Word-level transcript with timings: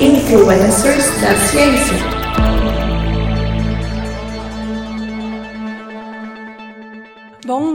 Influencers 0.00 1.20
da 1.20 1.34
Ciência. 1.48 2.17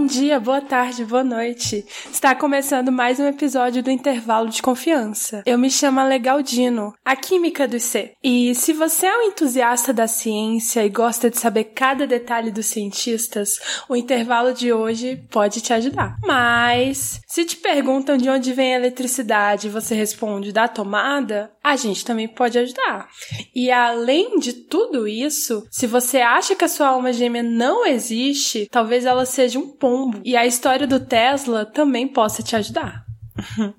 Bom 0.04 0.08
dia, 0.08 0.38
boa 0.38 0.60
tarde, 0.60 1.06
boa 1.06 1.24
noite. 1.24 1.86
Está 2.12 2.36
começando 2.36 2.92
mais 2.92 3.22
um 3.22 3.26
episódio 3.26 3.82
do 3.82 3.90
Intervalo 3.90 4.50
de 4.50 4.62
Confiança. 4.62 5.42
Eu 5.46 5.58
me 5.58 5.72
chamo 5.72 6.04
Legaldino, 6.04 6.94
a 7.06 7.16
Química 7.16 7.66
do 7.66 7.78
IC. 7.78 8.12
E 8.22 8.54
se 8.54 8.74
você 8.74 9.06
é 9.06 9.18
um 9.18 9.22
entusiasta 9.30 9.94
da 9.94 10.06
ciência 10.06 10.86
e 10.86 10.90
gosta 10.90 11.30
de 11.30 11.40
saber 11.40 11.72
cada 11.74 12.06
detalhe 12.06 12.52
dos 12.52 12.66
cientistas, 12.66 13.62
o 13.88 13.96
intervalo 13.96 14.54
de 14.54 14.74
hoje 14.74 15.26
pode 15.32 15.62
te 15.62 15.72
ajudar. 15.72 16.18
Mas, 16.22 17.22
se 17.26 17.46
te 17.46 17.56
perguntam 17.56 18.18
de 18.18 18.30
onde 18.30 18.52
vem 18.52 18.74
a 18.74 18.80
eletricidade 18.80 19.68
e 19.68 19.72
você 19.72 19.96
responde 19.96 20.52
da 20.52 20.68
tomada, 20.68 21.50
a 21.64 21.78
gente 21.78 22.04
também 22.04 22.28
pode 22.28 22.60
ajudar. 22.60 23.08
E 23.56 23.72
além 23.72 24.38
de 24.38 24.54
tudo 24.54 25.08
isso, 25.08 25.66
se 25.72 25.88
você 25.88 26.20
acha 26.20 26.56
que 26.56 26.66
a 26.66 26.68
sua 26.68 26.90
alma 26.90 27.14
gêmea 27.14 27.42
não 27.42 27.86
existe, 27.86 28.68
talvez 28.70 29.06
ela 29.06 29.26
seja 29.26 29.58
um 29.58 29.70
pombo. 29.70 30.20
E 30.26 30.36
a 30.36 30.46
história 30.46 30.86
do 30.86 31.00
Tesla 31.00 31.66
também 31.66 32.08
possa 32.08 32.44
te 32.44 32.56
ajudar. 32.56 33.06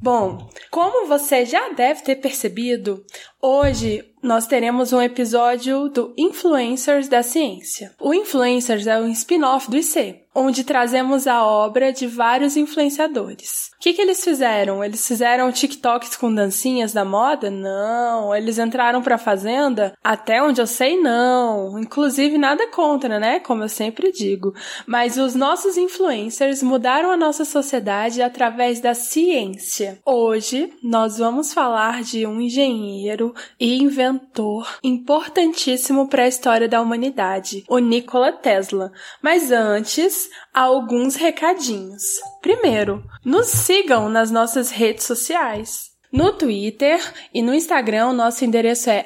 Bom, 0.00 0.48
como 0.70 1.08
você 1.08 1.44
já 1.44 1.70
deve 1.70 2.02
ter 2.02 2.16
percebido, 2.16 3.04
hoje 3.40 4.04
nós 4.22 4.46
teremos 4.46 4.92
um 4.92 5.00
episódio 5.00 5.88
do 5.88 6.12
Influencers 6.16 7.08
da 7.08 7.22
Ciência. 7.22 7.92
O 8.00 8.12
Influencers 8.12 8.86
é 8.86 8.98
um 8.98 9.08
spin-off 9.08 9.70
do 9.70 9.76
IC, 9.76 10.22
onde 10.34 10.64
trazemos 10.64 11.26
a 11.26 11.44
obra 11.44 11.92
de 11.92 12.06
vários 12.06 12.56
influenciadores. 12.56 13.70
O 13.76 13.80
que, 13.80 13.92
que 13.92 14.02
eles 14.02 14.22
fizeram? 14.22 14.82
Eles 14.82 15.06
fizeram 15.06 15.52
TikToks 15.52 16.16
com 16.16 16.34
dancinhas 16.34 16.92
da 16.92 17.04
moda? 17.04 17.50
Não. 17.50 18.34
Eles 18.34 18.58
entraram 18.58 19.02
pra 19.02 19.18
fazenda? 19.18 19.94
Até 20.02 20.42
onde 20.42 20.60
eu 20.60 20.66
sei, 20.66 21.00
não. 21.00 21.78
Inclusive, 21.78 22.38
nada 22.38 22.66
contra, 22.68 23.18
né? 23.20 23.38
Como 23.40 23.62
eu 23.62 23.68
sempre 23.68 24.10
digo. 24.10 24.52
Mas 24.86 25.16
os 25.16 25.34
nossos 25.34 25.76
influencers 25.76 26.62
mudaram 26.62 27.10
a 27.10 27.16
nossa 27.16 27.44
sociedade 27.44 28.20
através 28.20 28.80
da 28.80 28.94
ciência. 28.94 29.98
Hoje, 30.04 30.72
nós 30.82 31.18
vamos 31.18 31.52
falar 31.52 32.02
de 32.02 32.26
um 32.26 32.40
engenheiro 32.40 33.27
e 33.58 33.78
inventor 33.78 34.78
importantíssimo 34.82 36.08
para 36.08 36.24
a 36.24 36.28
história 36.28 36.68
da 36.68 36.80
humanidade, 36.80 37.64
o 37.68 37.78
Nikola 37.78 38.32
Tesla. 38.32 38.92
Mas 39.22 39.50
antes, 39.50 40.28
alguns 40.52 41.16
recadinhos. 41.16 42.02
Primeiro, 42.40 43.04
nos 43.24 43.46
sigam 43.46 44.08
nas 44.08 44.30
nossas 44.30 44.70
redes 44.70 45.04
sociais. 45.04 45.88
No 46.10 46.32
Twitter 46.32 47.00
e 47.34 47.42
no 47.42 47.52
Instagram, 47.52 48.14
nosso 48.14 48.44
endereço 48.44 48.88
é 48.88 49.04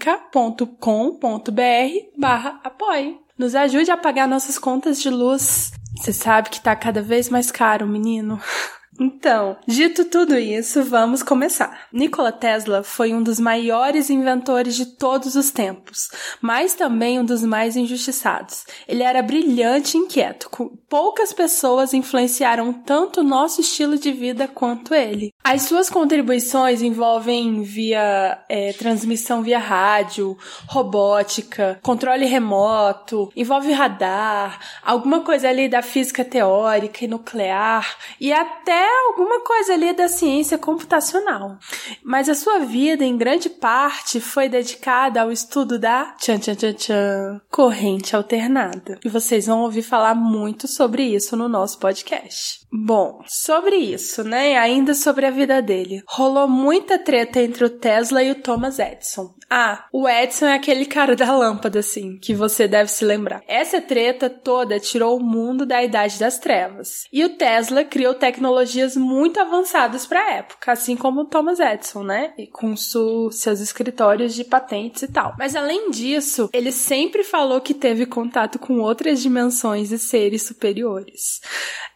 intervalodeconfianca.com.br 0.00 2.18
barra 2.18 2.60
apoie. 2.64 3.18
Nos 3.36 3.54
ajude 3.54 3.90
a 3.90 3.96
pagar 3.96 4.26
nossas 4.26 4.58
contas 4.58 5.00
de 5.00 5.10
luz. 5.10 5.72
Você 5.96 6.12
sabe 6.12 6.50
que 6.50 6.60
tá 6.60 6.74
cada 6.74 7.02
vez 7.02 7.28
mais 7.28 7.50
caro, 7.50 7.86
menino. 7.86 8.40
Então, 9.00 9.56
dito 9.66 10.04
tudo 10.04 10.36
isso, 10.36 10.84
vamos 10.84 11.22
começar. 11.22 11.86
Nikola 11.90 12.30
Tesla 12.30 12.82
foi 12.82 13.14
um 13.14 13.22
dos 13.22 13.40
maiores 13.40 14.10
inventores 14.10 14.76
de 14.76 14.84
todos 14.84 15.36
os 15.36 15.50
tempos, 15.50 16.10
mas 16.38 16.74
também 16.74 17.18
um 17.18 17.24
dos 17.24 17.42
mais 17.42 17.76
injustiçados. 17.76 18.66
Ele 18.86 19.02
era 19.02 19.22
brilhante 19.22 19.96
e 19.96 20.00
inquieto. 20.00 20.50
Poucas 20.86 21.32
pessoas 21.32 21.94
influenciaram 21.94 22.74
tanto 22.74 23.20
o 23.20 23.24
nosso 23.24 23.62
estilo 23.62 23.96
de 23.96 24.12
vida 24.12 24.46
quanto 24.46 24.94
ele. 24.94 25.32
As 25.42 25.62
suas 25.62 25.88
contribuições 25.88 26.82
envolvem 26.82 27.62
via 27.62 28.38
é, 28.50 28.74
transmissão 28.74 29.40
via 29.40 29.58
rádio, 29.58 30.36
robótica, 30.68 31.78
controle 31.82 32.26
remoto, 32.26 33.32
envolve 33.34 33.72
radar, 33.72 34.60
alguma 34.84 35.20
coisa 35.20 35.48
ali 35.48 35.70
da 35.70 35.80
física 35.80 36.22
teórica 36.22 37.02
e 37.02 37.08
nuclear 37.08 37.96
e 38.20 38.30
até 38.30 38.89
alguma 39.08 39.40
coisa 39.40 39.74
ali 39.74 39.92
da 39.92 40.08
ciência 40.08 40.58
computacional. 40.58 41.58
Mas 42.02 42.28
a 42.28 42.34
sua 42.34 42.60
vida, 42.60 43.04
em 43.04 43.16
grande 43.16 43.48
parte, 43.48 44.20
foi 44.20 44.48
dedicada 44.48 45.22
ao 45.22 45.32
estudo 45.32 45.78
da 45.78 46.14
tchan, 46.18 46.38
tchan, 46.38 46.54
tchan, 46.54 46.72
tchan, 46.72 47.40
corrente 47.50 48.14
alternada. 48.14 48.98
E 49.04 49.08
vocês 49.08 49.46
vão 49.46 49.62
ouvir 49.62 49.82
falar 49.82 50.14
muito 50.14 50.66
sobre 50.68 51.02
isso 51.02 51.36
no 51.36 51.48
nosso 51.48 51.78
podcast. 51.78 52.60
Bom, 52.72 53.22
sobre 53.26 53.76
isso, 53.76 54.22
né? 54.22 54.56
Ainda 54.56 54.94
sobre 54.94 55.26
a 55.26 55.30
vida 55.30 55.60
dele. 55.60 56.02
Rolou 56.06 56.46
muita 56.46 56.98
treta 56.98 57.40
entre 57.40 57.64
o 57.64 57.70
Tesla 57.70 58.22
e 58.22 58.30
o 58.30 58.36
Thomas 58.36 58.78
Edison. 58.78 59.34
Ah, 59.52 59.86
o 59.92 60.08
Edison 60.08 60.46
é 60.46 60.54
aquele 60.54 60.86
cara 60.86 61.16
da 61.16 61.36
lâmpada, 61.36 61.80
assim, 61.80 62.16
que 62.18 62.32
você 62.32 62.68
deve 62.68 62.88
se 62.88 63.04
lembrar. 63.04 63.42
Essa 63.48 63.80
treta 63.80 64.30
toda 64.30 64.78
tirou 64.78 65.16
o 65.16 65.22
mundo 65.22 65.66
da 65.66 65.82
Idade 65.82 66.20
das 66.20 66.38
Trevas. 66.38 67.04
E 67.12 67.24
o 67.24 67.30
Tesla 67.30 67.82
criou 67.82 68.14
tecnologias 68.14 68.96
muito 68.96 69.40
avançadas 69.40 70.06
para 70.06 70.20
a 70.20 70.34
época, 70.34 70.70
assim 70.70 70.94
como 70.94 71.22
o 71.22 71.24
Thomas 71.24 71.58
Edison, 71.58 72.04
né? 72.04 72.32
E 72.38 72.46
com 72.46 72.76
seus 72.76 73.60
escritórios 73.60 74.34
de 74.34 74.44
patentes 74.44 75.02
e 75.02 75.08
tal. 75.08 75.34
Mas 75.36 75.56
além 75.56 75.90
disso, 75.90 76.48
ele 76.52 76.70
sempre 76.70 77.24
falou 77.24 77.60
que 77.60 77.74
teve 77.74 78.06
contato 78.06 78.56
com 78.56 78.78
outras 78.78 79.20
dimensões 79.20 79.90
e 79.90 79.98
seres 79.98 80.46
superiores. 80.46 81.40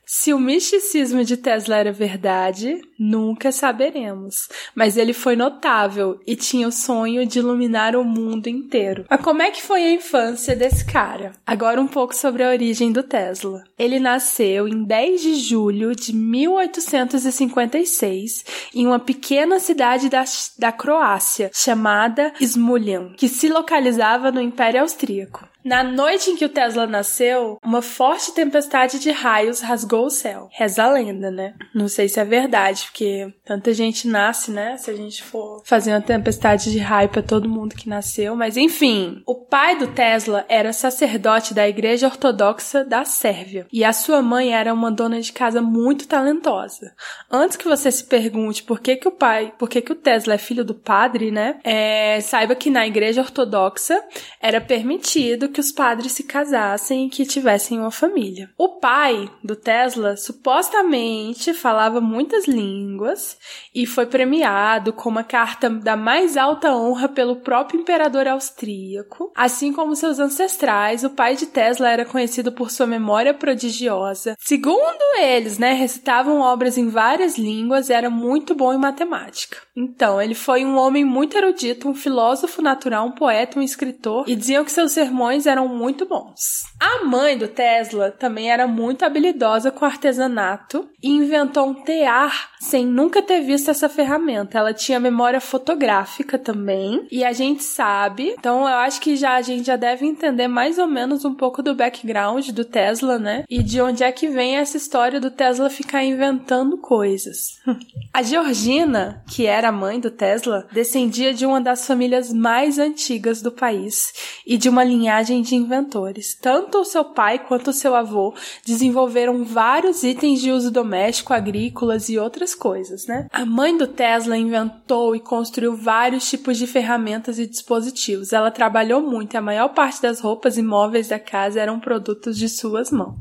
Se 0.06 0.34
o 0.34 0.38
misticismo 0.38 1.24
de 1.24 1.36
Tesla 1.36 1.76
era 1.76 1.92
verdade, 1.92 2.80
nunca 2.98 3.50
saberemos. 3.50 4.48
Mas 4.74 4.96
ele 4.96 5.12
foi 5.12 5.36
notável 5.36 6.20
e 6.26 6.36
tinha 6.36 6.68
o 6.68 6.72
sonho 6.72 7.26
de 7.26 7.38
iluminar 7.38 7.96
o 7.96 8.04
mundo 8.04 8.48
inteiro. 8.48 9.06
Mas 9.08 9.20
como 9.20 9.42
é 9.42 9.50
que 9.50 9.62
foi 9.62 9.82
a 9.82 9.92
infância 9.92 10.54
desse 10.54 10.84
cara? 10.84 11.32
Agora 11.46 11.80
um 11.80 11.86
pouco 11.86 12.14
sobre 12.14 12.42
a 12.42 12.50
origem 12.50 12.92
do 12.92 13.02
Tesla. 13.02 13.64
Ele 13.78 13.98
nasceu 13.98 14.68
em 14.68 14.84
10 14.84 15.22
de 15.22 15.34
julho 15.36 15.94
de 15.94 16.14
1856 16.14 18.44
em 18.74 18.86
uma 18.86 18.98
pequena 18.98 19.58
cidade 19.58 20.08
da, 20.08 20.24
da 20.58 20.72
Croácia 20.72 21.50
chamada 21.52 22.32
Smuljan, 22.40 23.14
que 23.16 23.28
se 23.28 23.48
localizava 23.48 24.30
no 24.30 24.40
Império 24.40 24.82
Austríaco. 24.82 25.53
Na 25.64 25.82
noite 25.82 26.30
em 26.30 26.36
que 26.36 26.44
o 26.44 26.48
Tesla 26.48 26.86
nasceu, 26.86 27.58
uma 27.64 27.80
forte 27.80 28.34
tempestade 28.34 28.98
de 28.98 29.10
raios 29.10 29.60
rasgou 29.60 30.04
o 30.04 30.10
céu. 30.10 30.48
Reza 30.52 30.84
a 30.84 30.92
lenda, 30.92 31.30
né? 31.30 31.54
Não 31.74 31.88
sei 31.88 32.06
se 32.06 32.20
é 32.20 32.24
verdade, 32.24 32.82
porque 32.84 33.32
tanta 33.42 33.72
gente 33.72 34.06
nasce, 34.06 34.50
né? 34.50 34.76
Se 34.76 34.90
a 34.90 34.94
gente 34.94 35.22
for 35.22 35.62
fazer 35.64 35.92
uma 35.92 36.02
tempestade 36.02 36.70
de 36.70 36.78
raio 36.78 37.08
para 37.08 37.22
todo 37.22 37.48
mundo 37.48 37.74
que 37.74 37.88
nasceu, 37.88 38.36
mas 38.36 38.58
enfim, 38.58 39.22
o 39.26 39.34
pai 39.34 39.78
do 39.78 39.86
Tesla 39.86 40.44
era 40.50 40.70
sacerdote 40.72 41.54
da 41.54 41.66
Igreja 41.66 42.08
Ortodoxa 42.08 42.84
da 42.84 43.06
Sérvia 43.06 43.66
e 43.72 43.84
a 43.84 43.92
sua 43.94 44.20
mãe 44.20 44.52
era 44.54 44.74
uma 44.74 44.92
dona 44.92 45.18
de 45.18 45.32
casa 45.32 45.62
muito 45.62 46.06
talentosa. 46.06 46.92
Antes 47.30 47.56
que 47.56 47.66
você 47.66 47.90
se 47.90 48.04
pergunte 48.04 48.62
por 48.62 48.80
que 48.80 48.96
que 48.96 49.08
o 49.08 49.12
pai, 49.12 49.54
por 49.58 49.70
que 49.70 49.80
que 49.80 49.92
o 49.92 49.96
Tesla 49.96 50.34
é 50.34 50.38
filho 50.38 50.64
do 50.64 50.74
padre, 50.74 51.30
né? 51.30 51.58
É, 51.64 52.20
saiba 52.20 52.54
que 52.54 52.68
na 52.68 52.86
Igreja 52.86 53.22
Ortodoxa 53.22 53.98
era 54.42 54.60
permitido 54.60 55.53
que 55.54 55.60
os 55.60 55.72
padres 55.72 56.12
se 56.12 56.24
casassem 56.24 57.06
e 57.06 57.08
que 57.08 57.24
tivessem 57.24 57.78
uma 57.78 57.92
família. 57.92 58.50
O 58.58 58.80
pai 58.80 59.30
do 59.42 59.54
Tesla 59.54 60.16
supostamente 60.16 61.54
falava 61.54 62.00
muitas 62.00 62.46
línguas 62.46 63.38
e 63.74 63.86
foi 63.86 64.04
premiado 64.04 64.92
com 64.92 65.08
uma 65.08 65.22
carta 65.22 65.70
da 65.70 65.96
mais 65.96 66.36
alta 66.36 66.74
honra 66.74 67.08
pelo 67.08 67.36
próprio 67.36 67.80
imperador 67.80 68.26
austríaco. 68.26 69.32
Assim 69.34 69.72
como 69.72 69.94
seus 69.94 70.18
ancestrais, 70.18 71.04
o 71.04 71.10
pai 71.10 71.36
de 71.36 71.46
Tesla 71.46 71.88
era 71.88 72.04
conhecido 72.04 72.50
por 72.50 72.70
sua 72.70 72.86
memória 72.86 73.32
prodigiosa. 73.32 74.36
Segundo 74.40 75.02
eles, 75.20 75.56
né, 75.58 75.72
recitavam 75.72 76.40
obras 76.40 76.76
em 76.76 76.88
várias 76.88 77.38
línguas 77.38 77.88
e 77.88 77.92
era 77.92 78.10
muito 78.10 78.54
bom 78.54 78.74
em 78.74 78.78
matemática. 78.78 79.58
Então, 79.76 80.20
ele 80.20 80.34
foi 80.34 80.64
um 80.64 80.76
homem 80.76 81.04
muito 81.04 81.36
erudito, 81.36 81.88
um 81.88 81.94
filósofo 81.94 82.60
natural, 82.60 83.06
um 83.06 83.12
poeta, 83.12 83.58
um 83.58 83.62
escritor, 83.62 84.24
e 84.28 84.34
diziam 84.34 84.64
que 84.64 84.72
seus 84.72 84.92
sermões 84.92 85.43
sonhos 85.44 85.46
eram 85.46 85.68
muito 85.68 86.06
bons. 86.06 86.64
A 86.80 87.04
mãe 87.04 87.36
do 87.36 87.48
Tesla 87.48 88.10
também 88.10 88.50
era 88.50 88.66
muito 88.66 89.04
habilidosa 89.04 89.70
com 89.70 89.84
artesanato 89.84 90.88
e 91.02 91.08
inventou 91.08 91.68
um 91.68 91.74
tear 91.74 92.50
sem 92.60 92.86
nunca 92.86 93.22
ter 93.22 93.40
visto 93.42 93.70
essa 93.70 93.88
ferramenta. 93.88 94.58
Ela 94.58 94.72
tinha 94.72 94.98
memória 94.98 95.40
fotográfica 95.40 96.38
também, 96.38 97.06
e 97.10 97.22
a 97.22 97.32
gente 97.32 97.62
sabe, 97.62 98.34
então 98.38 98.60
eu 98.60 98.76
acho 98.76 99.00
que 99.00 99.16
já 99.16 99.34
a 99.34 99.42
gente 99.42 99.66
já 99.66 99.76
deve 99.76 100.06
entender 100.06 100.48
mais 100.48 100.78
ou 100.78 100.86
menos 100.86 101.24
um 101.24 101.34
pouco 101.34 101.62
do 101.62 101.74
background 101.74 102.48
do 102.50 102.64
Tesla, 102.64 103.18
né? 103.18 103.44
E 103.48 103.62
de 103.62 103.80
onde 103.80 104.02
é 104.02 104.10
que 104.10 104.28
vem 104.28 104.56
essa 104.56 104.76
história 104.76 105.20
do 105.20 105.30
Tesla 105.30 105.68
ficar 105.68 106.02
inventando 106.02 106.78
coisas. 106.78 107.58
a 108.12 108.22
Georgina, 108.22 109.22
que 109.28 109.46
era 109.46 109.68
a 109.68 109.72
mãe 109.72 110.00
do 110.00 110.10
Tesla, 110.10 110.66
descendia 110.72 111.34
de 111.34 111.44
uma 111.44 111.60
das 111.60 111.86
famílias 111.86 112.32
mais 112.32 112.78
antigas 112.78 113.42
do 113.42 113.52
país 113.52 114.12
e 114.46 114.56
de 114.56 114.68
uma 114.68 114.84
linhagem 114.84 115.33
de 115.42 115.54
inventores. 115.54 116.34
Tanto 116.34 116.78
o 116.78 116.84
seu 116.84 117.04
pai 117.04 117.38
quanto 117.38 117.70
o 117.70 117.72
seu 117.72 117.94
avô 117.94 118.34
desenvolveram 118.64 119.44
vários 119.44 120.02
itens 120.02 120.40
de 120.40 120.50
uso 120.50 120.70
doméstico, 120.70 121.32
agrícolas 121.32 122.08
e 122.08 122.18
outras 122.18 122.54
coisas, 122.54 123.06
né? 123.06 123.26
A 123.32 123.44
mãe 123.44 123.76
do 123.76 123.86
Tesla 123.86 124.36
inventou 124.36 125.14
e 125.14 125.20
construiu 125.20 125.76
vários 125.76 126.28
tipos 126.28 126.56
de 126.58 126.66
ferramentas 126.66 127.38
e 127.38 127.46
dispositivos. 127.46 128.32
Ela 128.32 128.50
trabalhou 128.50 129.00
muito 129.00 129.36
a 129.36 129.40
maior 129.40 129.68
parte 129.68 130.02
das 130.02 130.20
roupas 130.20 130.58
e 130.58 130.62
móveis 130.62 131.08
da 131.08 131.18
casa 131.18 131.60
eram 131.60 131.80
produtos 131.80 132.36
de 132.36 132.48
suas 132.48 132.90
mãos. 132.90 133.16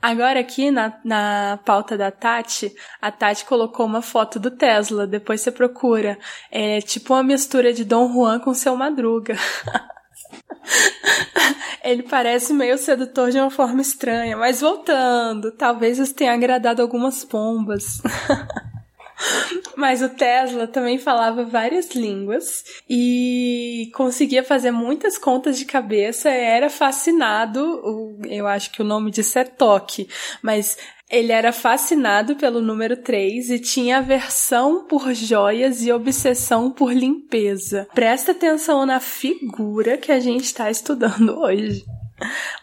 Agora 0.00 0.40
aqui 0.40 0.70
na, 0.70 0.98
na 1.04 1.58
pauta 1.64 1.96
da 1.96 2.10
Tati, 2.10 2.74
a 3.00 3.10
Tati 3.10 3.44
colocou 3.44 3.86
uma 3.86 4.02
foto 4.02 4.38
do 4.38 4.50
Tesla, 4.50 5.06
depois 5.06 5.40
você 5.40 5.50
procura. 5.50 6.18
É 6.50 6.80
tipo 6.80 7.14
uma 7.14 7.22
mistura 7.22 7.72
de 7.72 7.84
Dom 7.84 8.12
Juan 8.12 8.38
com 8.38 8.54
seu 8.54 8.76
Madruga. 8.76 9.36
Ele 11.82 12.02
parece 12.02 12.52
meio 12.52 12.76
sedutor 12.76 13.30
de 13.30 13.38
uma 13.38 13.50
forma 13.50 13.80
estranha, 13.80 14.36
mas 14.36 14.60
voltando, 14.60 15.50
talvez 15.52 15.98
isso 15.98 16.14
tenha 16.14 16.32
agradado 16.32 16.82
algumas 16.82 17.24
pombas. 17.24 18.00
Mas 19.76 20.02
o 20.02 20.08
Tesla 20.08 20.66
também 20.66 20.98
falava 20.98 21.44
várias 21.44 21.90
línguas 21.90 22.64
e 22.88 23.90
conseguia 23.94 24.42
fazer 24.42 24.70
muitas 24.70 25.18
contas 25.18 25.58
de 25.58 25.64
cabeça. 25.64 26.30
Era 26.30 26.70
fascinado, 26.70 28.18
eu 28.28 28.46
acho 28.46 28.70
que 28.70 28.82
o 28.82 28.84
nome 28.84 29.10
disso 29.10 29.38
é 29.38 29.44
toque, 29.44 30.08
mas 30.42 30.76
ele 31.10 31.32
era 31.32 31.52
fascinado 31.52 32.36
pelo 32.36 32.62
número 32.62 32.96
3 32.96 33.50
e 33.50 33.58
tinha 33.58 33.98
aversão 33.98 34.84
por 34.84 35.12
joias 35.12 35.84
e 35.84 35.92
obsessão 35.92 36.70
por 36.70 36.92
limpeza. 36.92 37.88
Presta 37.94 38.30
atenção 38.32 38.86
na 38.86 39.00
figura 39.00 39.98
que 39.98 40.12
a 40.12 40.20
gente 40.20 40.44
está 40.44 40.70
estudando 40.70 41.36
hoje. 41.40 41.84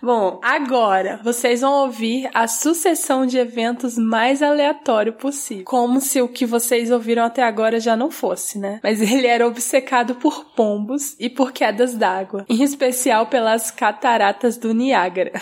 Bom, 0.01 0.39
agora 0.43 1.19
vocês 1.23 1.61
vão 1.61 1.73
ouvir 1.85 2.29
a 2.33 2.47
sucessão 2.47 3.25
de 3.25 3.37
eventos 3.37 3.97
mais 3.97 4.41
aleatório 4.41 5.13
possível. 5.13 5.65
Como 5.65 5.99
se 5.99 6.21
o 6.21 6.27
que 6.27 6.45
vocês 6.45 6.91
ouviram 6.91 7.23
até 7.23 7.43
agora 7.43 7.79
já 7.79 7.95
não 7.95 8.11
fosse, 8.11 8.59
né? 8.59 8.79
Mas 8.83 9.01
ele 9.01 9.27
era 9.27 9.47
obcecado 9.47 10.15
por 10.15 10.45
pombos 10.55 11.15
e 11.19 11.29
por 11.29 11.51
quedas 11.51 11.95
d'água, 11.95 12.45
em 12.47 12.63
especial 12.63 13.27
pelas 13.27 13.71
cataratas 13.71 14.57
do 14.57 14.73
Niágara. 14.73 15.31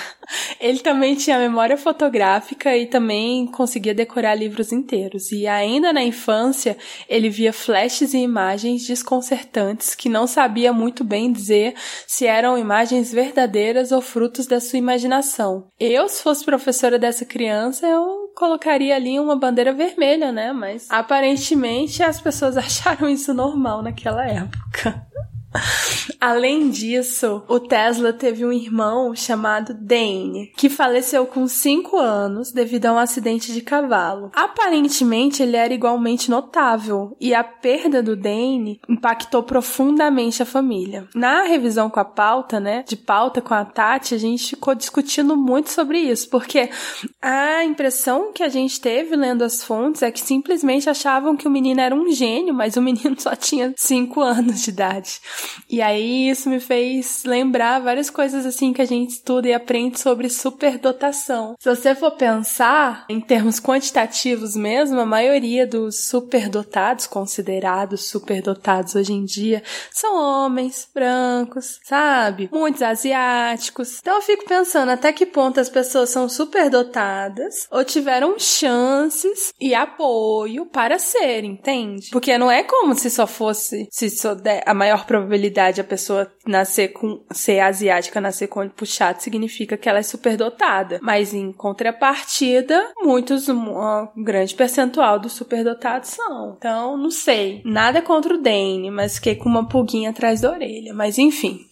Ele 0.60 0.80
também 0.80 1.16
tinha 1.16 1.38
memória 1.38 1.78
fotográfica 1.78 2.76
e 2.76 2.88
também 2.88 3.46
conseguia 3.46 3.94
decorar 3.94 4.34
livros 4.34 4.72
inteiros. 4.72 5.32
E 5.32 5.46
ainda 5.46 5.94
na 5.94 6.04
infância, 6.04 6.78
ele 7.08 7.30
via 7.30 7.54
flashes 7.54 8.14
e 8.14 8.20
imagens 8.20 8.88
desconcertantes 8.88 9.94
que 9.94 10.10
não 10.10 10.26
sabia 10.26 10.74
muito 10.74 11.04
bem 11.04 11.32
dizer 11.32 11.76
se 12.08 12.26
eram 12.26 12.58
imagens 12.58 13.12
verdadeiras 13.12 13.92
ou 13.92 14.02
frutos 14.06 14.48
da 14.48 14.60
sua 14.60 14.80
imaginação. 14.80 15.68
Eu, 15.80 16.08
se 16.08 16.22
fosse 16.22 16.46
professora 16.46 16.98
dessa 16.98 17.26
criança, 17.26 17.86
eu 17.88 18.32
colocaria 18.36 18.96
ali 18.96 19.20
uma 19.20 19.36
bandeira 19.36 19.74
vermelha, 19.74 20.32
né? 20.32 20.52
Mas 20.54 20.88
aparentemente 20.90 22.04
as 22.04 22.20
pessoas 22.22 22.56
acharam 22.58 23.10
isso 23.10 23.34
normal 23.34 23.82
naquela 23.82 24.26
época. 24.26 25.06
Além 26.20 26.70
disso, 26.70 27.44
o 27.48 27.60
Tesla 27.60 28.14
teve 28.14 28.46
um 28.46 28.52
irmão 28.52 29.16
chamado 29.16 29.74
Dane, 29.74 30.52
que 30.56 30.70
faleceu 30.70 31.26
com 31.26 31.48
5 31.48 31.98
anos 31.98 32.52
devido 32.52 32.88
a 32.88 32.94
um 32.94 32.98
acidente 32.98 33.54
de 33.54 33.62
cavalo. 33.62 34.32
Aparentemente, 34.34 35.44
ele 35.44 35.58
era 35.58 35.74
igualmente 35.74 36.30
notável, 36.30 37.16
e 37.20 37.34
a 37.34 37.44
perda 37.44 38.02
do 38.02 38.16
Dane 38.16 38.80
impactou 38.88 39.44
profundamente 39.44 40.42
a 40.42 40.46
família. 40.46 41.08
Na 41.14 41.44
revisão 41.44 41.90
com 41.90 42.00
a 42.00 42.06
pauta, 42.06 42.60
né, 42.60 42.84
de 42.88 42.96
pauta 42.96 43.42
com 43.42 43.54
a 43.54 43.66
Tati, 43.66 44.16
a 44.16 44.18
gente 44.18 44.50
ficou 44.56 44.74
discutindo 44.76 45.36
muito 45.36 45.70
sobre 45.70 46.00
isso, 46.00 46.30
porque 46.30 46.70
a 47.22 47.64
impressão 47.64 48.32
que 48.34 48.44
a 48.44 48.50
gente 48.50 48.80
teve 48.80 49.16
lendo 49.16 49.44
as 49.44 49.64
fontes 49.64 50.02
é 50.02 50.12
que 50.12 50.22
simplesmente 50.22 50.90
achavam 50.90 51.36
que 51.36 51.48
o 51.48 51.52
menino 51.52 51.82
era 51.82 51.96
um 51.96 52.12
gênio, 52.12 52.54
mas 52.54 52.76
o 52.76 52.82
menino 52.82 53.16
só 53.20 53.36
tinha 53.36 53.74
5 53.76 54.22
anos 54.22 54.62
de 54.62 54.70
idade. 54.70 55.20
E 55.70 55.82
aí 55.82 56.30
isso 56.30 56.50
me 56.50 56.60
fez 56.60 57.24
lembrar 57.26 57.80
várias 57.80 58.10
coisas 58.10 58.46
assim 58.46 58.74
que 58.74 58.82
a 58.82 58.86
gente 58.86 59.12
estuda 59.12 59.48
e 59.48 59.54
aprende 59.54 60.00
sobre 60.00 60.30
superdotação. 60.30 61.56
Se 61.60 61.70
você 61.70 61.96
for 61.96 62.12
pensar 62.12 63.06
em 63.10 63.20
termos 63.20 63.60
quantitativos 63.60 64.56
mesmo, 64.56 65.00
a 65.00 65.06
maioria 65.06 65.66
dos 65.66 66.08
superdotados, 66.08 67.08
considerados 67.08 68.06
superdotados 68.06 68.96
hoje 68.96 69.14
em 69.14 69.26
dia, 69.26 69.64
são 69.92 70.16
homens 70.16 70.88
brancos, 70.94 71.80
sabe? 71.84 72.50
Muitos 72.52 72.82
asiáticos. 72.82 74.00
Então 74.00 74.16
eu 74.16 74.22
fico 74.22 74.46
pensando 74.46 74.90
até 74.90 75.12
que 75.12 75.26
ponto 75.26 75.60
as 75.60 75.70
pessoas 75.70 76.10
são 76.10 76.30
superdotadas 76.30 77.68
ou 77.72 77.84
tiveram 77.84 78.38
chances 78.38 79.54
e 79.60 79.74
apoio 79.74 80.66
para 80.66 81.00
ser, 81.00 81.44
entende? 81.44 82.10
Porque 82.12 82.38
não 82.38 82.52
é 82.52 82.64
como 82.64 82.96
se 82.96 83.10
só 83.10 83.28
fosse, 83.28 83.88
se 83.92 84.10
só 84.10 84.34
der 84.34 84.64
a 84.66 84.74
maior 84.74 85.06
probabilidade 85.06 85.35
probabilidade 85.36 85.82
a 85.82 85.84
pessoa 85.84 86.32
nascer 86.46 86.90
com 86.90 87.22
ser 87.32 87.60
asiática, 87.60 88.22
nascer 88.22 88.48
com 88.48 88.62
olho 88.62 88.70
puxado, 88.70 89.22
significa 89.22 89.78
que 89.78 89.90
ela 89.90 90.00
é 90.00 90.04
superdotada. 90.04 91.00
Mas 91.02 91.34
em 91.34 91.52
contrapartida, 91.52 92.92
muitos, 92.98 93.50
um 93.50 94.08
grande 94.18 94.56
percentual 94.56 95.20
dos 95.20 95.34
superdotados 95.34 96.10
são. 96.10 96.56
Então, 96.58 96.98
não 96.98 97.12
sei. 97.12 97.62
Nada 97.66 98.02
contra 98.02 98.34
o 98.34 98.42
Dane, 98.42 98.90
mas 98.90 99.16
fiquei 99.16 99.36
com 99.36 99.50
uma 99.50 99.68
pulguinha 99.68 100.10
atrás 100.10 100.42
da 100.42 100.52
orelha. 100.52 100.94
Mas 100.94 101.18
enfim. 101.18 101.66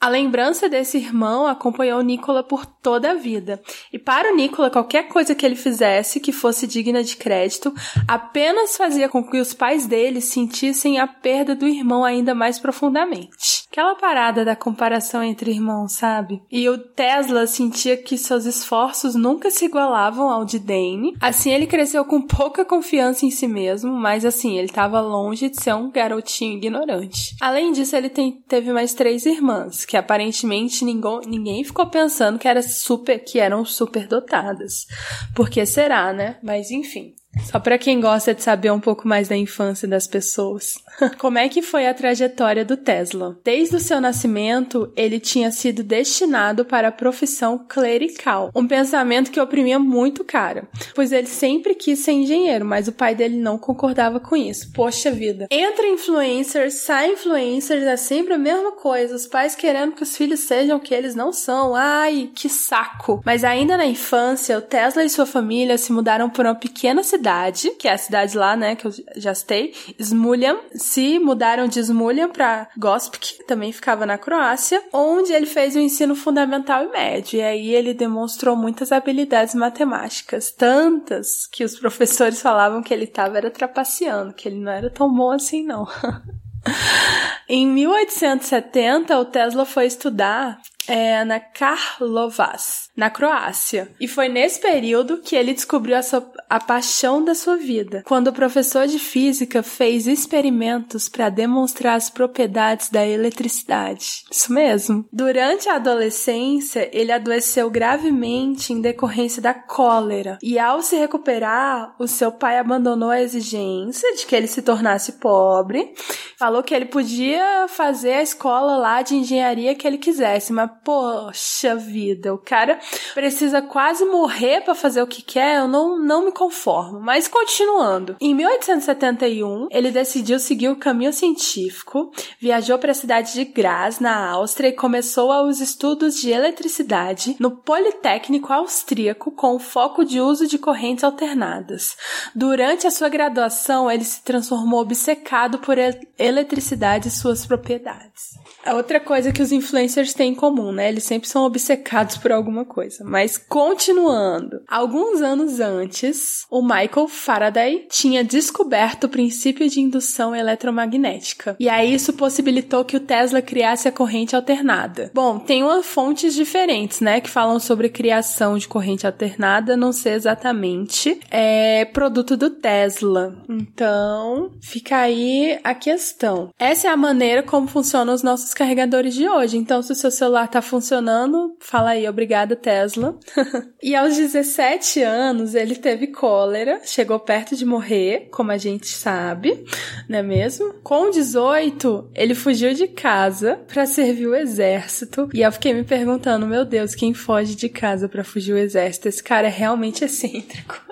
A 0.00 0.08
lembrança 0.08 0.68
desse 0.68 0.98
irmão 0.98 1.46
acompanhou 1.46 2.00
Nicola 2.02 2.42
por 2.42 2.66
toda 2.66 3.12
a 3.12 3.14
vida. 3.14 3.62
E 3.92 3.98
para 3.98 4.32
o 4.32 4.36
Nicola, 4.36 4.70
qualquer 4.70 5.08
coisa 5.08 5.34
que 5.34 5.44
ele 5.44 5.56
fizesse 5.56 6.20
que 6.20 6.32
fosse 6.32 6.66
digna 6.66 7.02
de 7.02 7.16
crédito 7.16 7.72
apenas 8.06 8.76
fazia 8.76 9.08
com 9.08 9.24
que 9.24 9.40
os 9.40 9.54
pais 9.54 9.86
dele 9.86 10.20
sentissem 10.20 10.98
a 10.98 11.06
perda 11.06 11.54
do 11.54 11.66
irmão 11.66 12.04
ainda 12.04 12.34
mais 12.34 12.58
profundamente. 12.58 13.55
Aquela 13.76 13.94
parada 13.94 14.42
da 14.42 14.56
comparação 14.56 15.22
entre 15.22 15.50
irmãos, 15.50 15.92
sabe? 15.92 16.40
E 16.50 16.66
o 16.66 16.78
Tesla 16.78 17.46
sentia 17.46 17.94
que 17.94 18.16
seus 18.16 18.46
esforços 18.46 19.14
nunca 19.14 19.50
se 19.50 19.66
igualavam 19.66 20.30
ao 20.30 20.46
de 20.46 20.58
Dane. 20.58 21.14
Assim, 21.20 21.52
ele 21.52 21.66
cresceu 21.66 22.02
com 22.02 22.22
pouca 22.22 22.64
confiança 22.64 23.26
em 23.26 23.30
si 23.30 23.46
mesmo, 23.46 23.92
mas 23.92 24.24
assim, 24.24 24.56
ele 24.56 24.68
estava 24.68 24.98
longe 25.02 25.50
de 25.50 25.62
ser 25.62 25.74
um 25.74 25.90
garotinho 25.90 26.56
ignorante. 26.56 27.36
Além 27.38 27.70
disso, 27.70 27.94
ele 27.94 28.08
tem, 28.08 28.42
teve 28.48 28.72
mais 28.72 28.94
três 28.94 29.26
irmãs, 29.26 29.84
que 29.84 29.98
aparentemente 29.98 30.82
ninguém, 30.82 31.20
ninguém 31.26 31.62
ficou 31.62 31.84
pensando 31.84 32.38
que, 32.38 32.48
era 32.48 32.62
super, 32.62 33.18
que 33.18 33.38
eram 33.38 33.62
superdotadas. 33.62 34.86
Por 35.34 35.50
será, 35.66 36.14
né? 36.14 36.38
Mas 36.42 36.70
enfim. 36.70 37.12
Só 37.44 37.60
para 37.60 37.78
quem 37.78 38.00
gosta 38.00 38.34
de 38.34 38.42
saber 38.42 38.72
um 38.72 38.80
pouco 38.80 39.06
mais 39.06 39.28
da 39.28 39.36
infância 39.36 39.86
das 39.86 40.06
pessoas. 40.06 40.78
Como 41.18 41.38
é 41.38 41.48
que 41.48 41.62
foi 41.62 41.86
a 41.86 41.94
trajetória 41.94 42.64
do 42.64 42.76
Tesla? 42.76 43.38
Desde 43.44 43.76
o 43.76 43.80
seu 43.80 44.00
nascimento, 44.00 44.90
ele 44.96 45.20
tinha 45.20 45.50
sido 45.50 45.82
destinado 45.82 46.64
para 46.64 46.88
a 46.88 46.92
profissão 46.92 47.58
clerical, 47.58 48.50
um 48.54 48.66
pensamento 48.66 49.30
que 49.30 49.40
oprimia 49.40 49.78
muito 49.78 50.22
o 50.22 50.24
cara, 50.24 50.68
pois 50.94 51.12
ele 51.12 51.26
sempre 51.26 51.74
quis 51.74 52.00
ser 52.00 52.12
engenheiro, 52.12 52.64
mas 52.64 52.88
o 52.88 52.92
pai 52.92 53.14
dele 53.14 53.36
não 53.36 53.58
concordava 53.58 54.18
com 54.18 54.34
isso. 54.34 54.72
Poxa 54.72 55.10
vida. 55.10 55.46
Entra 55.50 55.86
influencers, 55.86 56.74
sai 56.74 57.12
influencers, 57.12 57.84
é 57.84 57.96
sempre 57.96 58.34
a 58.34 58.38
mesma 58.38 58.72
coisa, 58.72 59.14
os 59.14 59.26
pais 59.26 59.54
querendo 59.54 59.94
que 59.94 60.02
os 60.02 60.16
filhos 60.16 60.40
sejam 60.40 60.78
o 60.78 60.80
que 60.80 60.94
eles 60.94 61.14
não 61.14 61.32
são. 61.32 61.74
Ai, 61.74 62.30
que 62.34 62.48
saco. 62.48 63.20
Mas 63.24 63.44
ainda 63.44 63.76
na 63.76 63.86
infância, 63.86 64.58
o 64.58 64.62
Tesla 64.62 65.04
e 65.04 65.10
sua 65.10 65.26
família 65.26 65.78
se 65.78 65.92
mudaram 65.92 66.30
para 66.30 66.48
uma 66.48 66.54
pequena 66.54 67.02
cidade 67.02 67.25
cidade, 67.26 67.70
que 67.72 67.88
é 67.88 67.92
a 67.92 67.98
cidade 67.98 68.38
lá, 68.38 68.56
né, 68.56 68.76
que 68.76 68.86
eu 68.86 68.92
já 69.16 69.34
citei, 69.34 69.74
Smuljan, 69.98 70.58
se 70.72 71.18
mudaram 71.18 71.66
de 71.66 71.80
Smuljan 71.80 72.28
para 72.28 72.68
Gospic, 72.78 73.38
que 73.38 73.44
também 73.44 73.72
ficava 73.72 74.06
na 74.06 74.16
Croácia, 74.16 74.80
onde 74.92 75.32
ele 75.32 75.46
fez 75.46 75.74
o 75.74 75.80
ensino 75.80 76.14
fundamental 76.14 76.84
e 76.84 76.92
médio. 76.92 77.38
E 77.38 77.42
aí 77.42 77.74
ele 77.74 77.92
demonstrou 77.92 78.54
muitas 78.54 78.92
habilidades 78.92 79.56
matemáticas, 79.56 80.52
tantas 80.52 81.48
que 81.48 81.64
os 81.64 81.76
professores 81.76 82.40
falavam 82.40 82.80
que 82.80 82.94
ele 82.94 83.04
estava 83.04 83.36
era 83.38 83.50
trapaceando, 83.50 84.32
que 84.32 84.48
ele 84.48 84.60
não 84.60 84.70
era 84.70 84.88
tão 84.88 85.12
bom 85.12 85.32
assim 85.32 85.64
não. 85.64 85.84
Em 87.48 87.66
1870, 87.66 89.16
o 89.18 89.24
Tesla 89.24 89.64
foi 89.64 89.86
estudar 89.86 90.60
é, 90.88 91.24
na 91.24 91.40
Karlovas, 91.40 92.88
na 92.96 93.10
Croácia. 93.10 93.88
E 94.00 94.08
foi 94.08 94.28
nesse 94.28 94.60
período 94.60 95.18
que 95.18 95.36
ele 95.36 95.54
descobriu 95.54 95.96
a, 95.96 96.02
sua, 96.02 96.30
a 96.48 96.60
paixão 96.60 97.24
da 97.24 97.34
sua 97.34 97.56
vida, 97.56 98.02
quando 98.06 98.28
o 98.28 98.32
professor 98.32 98.86
de 98.86 98.98
física 98.98 99.62
fez 99.62 100.06
experimentos 100.06 101.08
para 101.08 101.28
demonstrar 101.28 101.96
as 101.96 102.10
propriedades 102.10 102.90
da 102.90 103.06
eletricidade. 103.06 104.24
Isso 104.30 104.52
mesmo. 104.52 105.06
Durante 105.12 105.68
a 105.68 105.76
adolescência, 105.76 106.88
ele 106.92 107.12
adoeceu 107.12 107.70
gravemente 107.70 108.72
em 108.72 108.80
decorrência 108.80 109.42
da 109.42 109.54
cólera. 109.54 110.38
E 110.42 110.58
ao 110.58 110.82
se 110.82 110.96
recuperar, 110.96 111.94
o 111.98 112.06
seu 112.06 112.32
pai 112.32 112.58
abandonou 112.58 113.10
a 113.10 113.20
exigência 113.20 114.14
de 114.16 114.26
que 114.26 114.34
ele 114.34 114.46
se 114.46 114.62
tornasse 114.62 115.12
pobre, 115.12 115.94
falou 116.38 116.62
que 116.62 116.74
ele 116.74 116.86
podia 116.86 117.66
fazer 117.68 118.14
a 118.14 118.22
escola 118.22 118.76
lá 118.76 119.02
de 119.02 119.16
engenharia 119.16 119.74
que 119.74 119.86
ele 119.86 119.98
quisesse, 119.98 120.52
mas 120.52 120.70
poxa 120.84 121.76
vida, 121.76 122.32
o 122.32 122.38
cara 122.38 122.78
precisa 123.14 123.62
quase 123.62 124.04
morrer 124.04 124.62
para 124.62 124.74
fazer 124.74 125.02
o 125.02 125.06
que 125.06 125.22
quer, 125.22 125.58
eu 125.58 125.68
não, 125.68 125.98
não 125.98 126.24
me 126.24 126.32
conformo. 126.32 127.00
Mas 127.00 127.28
continuando. 127.28 128.16
Em 128.20 128.34
1871, 128.34 129.68
ele 129.70 129.90
decidiu 129.90 130.38
seguir 130.38 130.68
o 130.68 130.76
caminho 130.76 131.12
científico, 131.12 132.10
viajou 132.40 132.78
para 132.78 132.92
a 132.92 132.94
cidade 132.94 133.32
de 133.32 133.44
Graz, 133.44 134.00
na 134.00 134.30
Áustria, 134.30 134.68
e 134.68 134.72
começou 134.72 135.32
os 135.46 135.60
estudos 135.60 136.20
de 136.20 136.30
eletricidade 136.30 137.36
no 137.38 137.50
Politécnico 137.50 138.52
Austríaco 138.52 139.30
com 139.30 139.58
foco 139.58 140.04
de 140.04 140.20
uso 140.20 140.46
de 140.46 140.58
correntes 140.58 141.04
alternadas. 141.04 141.96
Durante 142.34 142.86
a 142.86 142.90
sua 142.90 143.08
graduação, 143.08 143.90
ele 143.90 144.04
se 144.04 144.22
transformou 144.22 144.80
obcecado 144.80 145.58
por 145.58 145.76
eletricidade 146.18 147.08
e 147.08 147.10
suas 147.10 147.46
propriedades. 147.46 148.36
A 148.64 148.74
outra 148.74 148.98
coisa 148.98 149.32
que 149.32 149.42
os 149.42 149.52
influencers 149.52 150.12
têm 150.12 150.32
em 150.32 150.34
comum, 150.34 150.65
né? 150.72 150.88
Eles 150.88 151.04
sempre 151.04 151.28
são 151.28 151.44
obcecados 151.44 152.16
por 152.16 152.32
alguma 152.32 152.64
coisa. 152.64 153.04
Mas 153.04 153.36
continuando. 153.36 154.62
Alguns 154.68 155.22
anos 155.22 155.60
antes, 155.60 156.46
o 156.50 156.62
Michael 156.62 157.08
Faraday 157.08 157.86
tinha 157.90 158.24
descoberto 158.24 159.04
o 159.04 159.08
princípio 159.08 159.68
de 159.68 159.80
indução 159.80 160.34
eletromagnética. 160.34 161.56
E 161.58 161.68
aí 161.68 161.94
isso 161.94 162.12
possibilitou 162.12 162.84
que 162.84 162.96
o 162.96 163.00
Tesla 163.00 163.42
criasse 163.42 163.88
a 163.88 163.92
corrente 163.92 164.36
alternada. 164.36 165.10
Bom, 165.14 165.38
tem 165.38 165.62
umas 165.62 165.86
fontes 165.86 166.34
diferentes, 166.34 167.00
né? 167.00 167.20
Que 167.20 167.30
falam 167.30 167.58
sobre 167.58 167.88
criação 167.88 168.58
de 168.58 168.68
corrente 168.68 169.06
alternada. 169.06 169.76
Não 169.76 169.92
sei 169.92 170.14
exatamente. 170.14 171.18
É 171.30 171.84
produto 171.86 172.36
do 172.36 172.50
Tesla. 172.50 173.36
Então, 173.48 174.50
fica 174.60 174.98
aí 174.98 175.58
a 175.62 175.74
questão. 175.74 176.50
Essa 176.58 176.88
é 176.88 176.90
a 176.90 176.96
maneira 176.96 177.42
como 177.42 177.66
funcionam 177.66 178.14
os 178.14 178.22
nossos 178.22 178.52
carregadores 178.52 179.14
de 179.14 179.28
hoje. 179.28 179.56
Então, 179.56 179.82
se 179.82 179.92
o 179.92 179.94
seu 179.94 180.10
celular 180.10 180.48
tá 180.48 180.55
funcionando, 180.62 181.56
fala 181.60 181.90
aí, 181.90 182.08
obrigada, 182.08 182.56
Tesla. 182.56 183.18
e 183.82 183.94
aos 183.94 184.16
17 184.16 185.02
anos, 185.02 185.54
ele 185.54 185.74
teve 185.76 186.08
cólera, 186.08 186.80
chegou 186.84 187.18
perto 187.18 187.56
de 187.56 187.64
morrer, 187.64 188.28
como 188.30 188.50
a 188.50 188.58
gente 188.58 188.86
sabe, 188.88 189.64
não 190.08 190.18
é 190.18 190.22
mesmo? 190.22 190.74
Com 190.82 191.10
18, 191.10 192.10
ele 192.14 192.34
fugiu 192.34 192.72
de 192.74 192.86
casa 192.88 193.60
para 193.66 193.86
servir 193.86 194.26
o 194.26 194.34
exército. 194.34 195.28
E 195.32 195.42
eu 195.42 195.52
fiquei 195.52 195.74
me 195.74 195.84
perguntando, 195.84 196.46
meu 196.46 196.64
Deus, 196.64 196.94
quem 196.94 197.14
foge 197.14 197.54
de 197.54 197.68
casa 197.68 198.08
para 198.08 198.24
fugir 198.24 198.52
o 198.52 198.58
exército? 198.58 199.08
Esse 199.08 199.22
cara 199.22 199.48
é 199.48 199.50
realmente 199.50 200.04
excêntrico. 200.04 200.85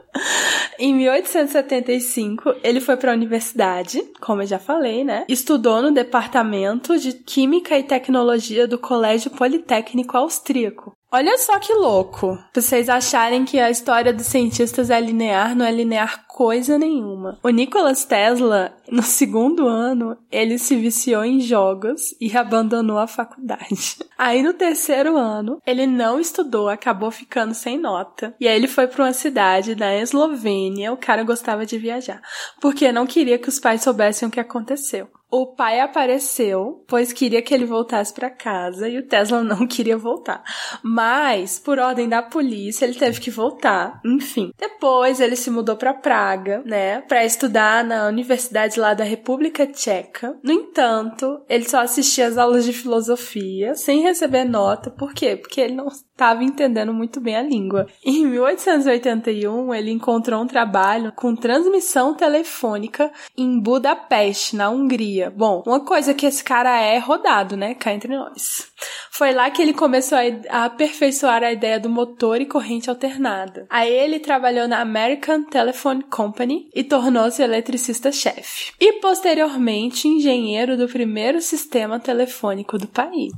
Em 0.78 0.94
1875, 0.94 2.56
ele 2.62 2.80
foi 2.80 2.96
para 2.96 3.12
a 3.12 3.14
universidade, 3.14 4.02
como 4.20 4.42
eu 4.42 4.46
já 4.46 4.58
falei, 4.58 5.04
né? 5.04 5.24
Estudou 5.28 5.82
no 5.82 5.92
departamento 5.92 6.98
de 6.98 7.12
Química 7.12 7.78
e 7.78 7.82
Tecnologia 7.82 8.66
do 8.66 8.78
Colégio 8.78 9.30
Politécnico 9.30 10.16
Austríaco. 10.16 10.92
Olha 11.14 11.38
só 11.38 11.60
que 11.60 11.72
louco. 11.72 12.36
Vocês 12.52 12.88
acharem 12.88 13.44
que 13.44 13.60
a 13.60 13.70
história 13.70 14.12
dos 14.12 14.26
cientistas 14.26 14.90
é 14.90 15.00
linear, 15.00 15.54
não 15.54 15.64
é 15.64 15.70
linear 15.70 16.26
coisa 16.26 16.76
nenhuma. 16.76 17.38
O 17.40 17.50
Nikola 17.50 17.94
Tesla, 17.94 18.76
no 18.90 19.00
segundo 19.04 19.68
ano, 19.68 20.18
ele 20.28 20.58
se 20.58 20.74
viciou 20.74 21.24
em 21.24 21.38
jogos 21.38 22.16
e 22.20 22.36
abandonou 22.36 22.98
a 22.98 23.06
faculdade. 23.06 23.96
Aí 24.18 24.42
no 24.42 24.54
terceiro 24.54 25.16
ano, 25.16 25.62
ele 25.64 25.86
não 25.86 26.18
estudou, 26.18 26.68
acabou 26.68 27.12
ficando 27.12 27.54
sem 27.54 27.78
nota. 27.78 28.34
E 28.40 28.48
aí 28.48 28.56
ele 28.56 28.66
foi 28.66 28.88
para 28.88 29.04
uma 29.04 29.12
cidade 29.12 29.76
na 29.76 29.94
Eslovênia, 29.96 30.92
o 30.92 30.96
cara 30.96 31.22
gostava 31.22 31.64
de 31.64 31.78
viajar, 31.78 32.20
porque 32.60 32.90
não 32.90 33.06
queria 33.06 33.38
que 33.38 33.48
os 33.48 33.60
pais 33.60 33.82
soubessem 33.82 34.26
o 34.26 34.30
que 34.30 34.40
aconteceu. 34.40 35.08
O 35.36 35.46
pai 35.48 35.80
apareceu, 35.80 36.84
pois 36.86 37.12
queria 37.12 37.42
que 37.42 37.52
ele 37.52 37.64
voltasse 37.64 38.14
para 38.14 38.30
casa 38.30 38.88
e 38.88 38.98
o 38.98 39.02
Tesla 39.02 39.42
não 39.42 39.66
queria 39.66 39.98
voltar. 39.98 40.44
Mas, 40.80 41.58
por 41.58 41.80
ordem 41.80 42.08
da 42.08 42.22
polícia, 42.22 42.84
ele 42.84 42.94
teve 42.94 43.20
que 43.20 43.32
voltar. 43.32 44.00
Enfim. 44.04 44.52
Depois 44.56 45.18
ele 45.18 45.34
se 45.34 45.50
mudou 45.50 45.74
para 45.74 45.92
Praga, 45.92 46.62
né, 46.64 47.00
para 47.00 47.24
estudar 47.24 47.82
na 47.82 48.06
universidade 48.06 48.78
lá 48.78 48.94
da 48.94 49.02
República 49.02 49.66
Tcheca. 49.66 50.38
No 50.40 50.52
entanto, 50.52 51.40
ele 51.48 51.68
só 51.68 51.80
assistia 51.80 52.28
às 52.28 52.38
aulas 52.38 52.64
de 52.64 52.72
filosofia 52.72 53.74
sem 53.74 54.02
receber 54.02 54.44
nota. 54.44 54.88
Por 54.88 55.12
quê? 55.12 55.34
Porque 55.34 55.60
ele 55.60 55.74
não 55.74 55.88
estava 55.88 56.44
entendendo 56.44 56.94
muito 56.94 57.20
bem 57.20 57.34
a 57.34 57.42
língua. 57.42 57.88
Em 58.04 58.24
1881, 58.24 59.74
ele 59.74 59.90
encontrou 59.90 60.40
um 60.40 60.46
trabalho 60.46 61.12
com 61.12 61.34
transmissão 61.34 62.14
telefônica 62.14 63.10
em 63.36 63.60
Budapeste, 63.60 64.54
na 64.54 64.70
Hungria. 64.70 65.23
Bom, 65.30 65.62
uma 65.66 65.80
coisa 65.80 66.14
que 66.14 66.26
esse 66.26 66.42
cara 66.42 66.80
é 66.80 66.98
rodado, 66.98 67.56
né? 67.56 67.74
Cá 67.74 67.92
entre 67.92 68.16
nós. 68.16 68.66
Foi 69.10 69.32
lá 69.32 69.50
que 69.50 69.62
ele 69.62 69.72
começou 69.72 70.18
a, 70.18 70.64
aperfeiçoar 70.64 71.42
a 71.42 71.52
ideia 71.52 71.78
do 71.78 71.88
motor 71.88 72.40
e 72.40 72.46
corrente 72.46 72.90
alternada. 72.90 73.66
Aí 73.70 73.92
ele 73.92 74.18
trabalhou 74.18 74.66
na 74.66 74.80
American 74.80 75.44
Telephone 75.44 76.02
Company 76.02 76.68
e 76.74 76.82
tornou-se 76.82 77.42
eletricista-chefe. 77.42 78.72
E 78.80 78.94
posteriormente 78.94 80.08
engenheiro 80.08 80.76
do 80.76 80.88
primeiro 80.88 81.40
sistema 81.40 82.00
telefônico 82.00 82.76
do 82.76 82.88
país. 82.88 83.32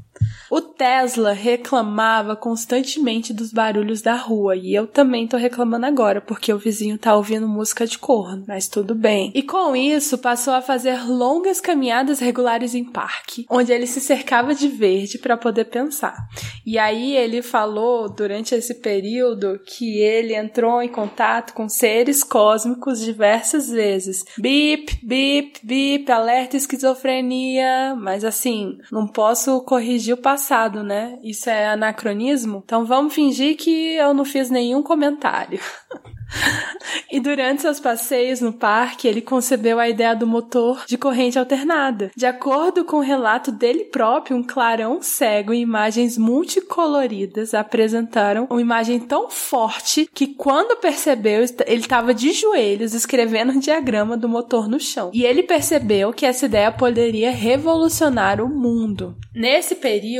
O 0.51 0.61
Tesla 0.61 1.33
reclamava 1.33 2.37
constantemente 2.37 3.33
dos 3.33 3.53
barulhos 3.53 4.01
da 4.01 4.15
rua 4.15 4.55
e 4.55 4.75
eu 4.75 4.87
também 4.87 5.27
tô 5.27 5.37
reclamando 5.37 5.87
agora 5.87 6.21
porque 6.21 6.53
o 6.53 6.59
vizinho 6.59 6.99
tá 6.99 7.17
ouvindo 7.17 7.49
música 7.49 7.87
de 7.87 7.99
corno, 7.99 8.45
mas 8.47 8.69
tudo 8.69 8.95
bem. 8.95 9.33
E 9.35 9.43
com 9.43 9.75
isso 9.75 10.19
passou 10.19 10.55
a 10.55 10.63
fazer 10.63 11.05
longas 11.09 11.61
caminhadas 11.61 12.21
regulares 12.21 12.75
em 12.75 12.85
parque, 12.85 13.45
onde 13.51 13.73
ele 13.73 13.87
se 13.87 14.01
cercava 14.01 14.55
de 14.55 14.69
verde 14.69 15.19
para 15.19 15.37
poder 15.37 15.65
pensar. 15.65 16.17
E 16.65 16.79
aí 16.79 17.17
ele 17.17 17.43
falou 17.43 18.09
durante 18.09 18.55
esse 18.55 18.75
período 18.75 19.61
que 19.67 19.99
ele 20.01 20.35
entrou 20.35 20.83
em 20.83 20.89
contato 20.89 21.55
com 21.55 21.69
seres 21.69 22.23
cósmicos 22.23 23.01
diversas 23.01 23.69
vezes. 23.69 24.25
Bip, 24.39 25.01
bip, 25.03 25.61
bip, 25.63 26.11
alerta 26.11 26.57
esquizofrenia, 26.57 27.95
mas 27.97 28.25
assim, 28.25 28.79
não 28.93 29.07
posso 29.07 29.61
corrigir 29.63 30.15
o 30.15 30.19
passado, 30.27 30.83
né? 30.83 31.21
Isso 31.23 31.49
é 31.49 31.69
anacronismo. 31.69 32.61
Então 32.65 32.85
vamos 32.85 33.15
fingir 33.15 33.57
que 33.57 33.95
eu 33.95 34.13
não 34.13 34.25
fiz 34.25 34.51
nenhum 34.51 34.83
comentário. 34.83 35.61
e 37.09 37.21
durante 37.21 37.63
seus 37.63 37.79
passeios 37.79 38.41
no 38.41 38.53
parque, 38.53 39.07
ele 39.07 39.21
concebeu 39.21 39.79
a 39.79 39.89
ideia 39.89 40.17
do 40.17 40.27
motor 40.27 40.83
de 40.85 40.99
corrente 40.99 41.39
alternada. 41.39 42.11
De 42.17 42.27
acordo 42.27 42.85
com 42.85 42.97
o 42.97 43.03
relato 43.03 43.53
dele 43.53 43.85
próprio, 43.85 44.37
um 44.37 44.43
clarão 44.43 45.01
cego 45.01 45.55
e 45.55 45.61
imagens 45.61 46.19
multicoloridas 46.19 47.55
apresentaram 47.55 48.49
uma 48.51 48.61
imagem 48.61 48.99
tão 48.99 49.31
forte 49.31 50.11
que 50.13 50.27
quando 50.27 50.81
percebeu, 50.81 51.45
ele 51.67 51.81
estava 51.81 52.13
de 52.13 52.33
joelhos 52.33 52.95
escrevendo 52.95 53.53
um 53.53 53.61
diagrama 53.61 54.17
do 54.17 54.29
motor 54.29 54.69
no 54.69 54.81
chão. 54.81 55.13
E 55.15 55.25
ele 55.25 55.45
percebeu 55.45 56.13
que 56.13 56.27
essa 56.27 56.47
ideia 56.47 56.73
poderia 56.73 57.31
revolucionar 57.31 58.41
o 58.41 58.49
mundo. 58.49 59.17
Nesse 59.33 59.77
período, 59.77 60.16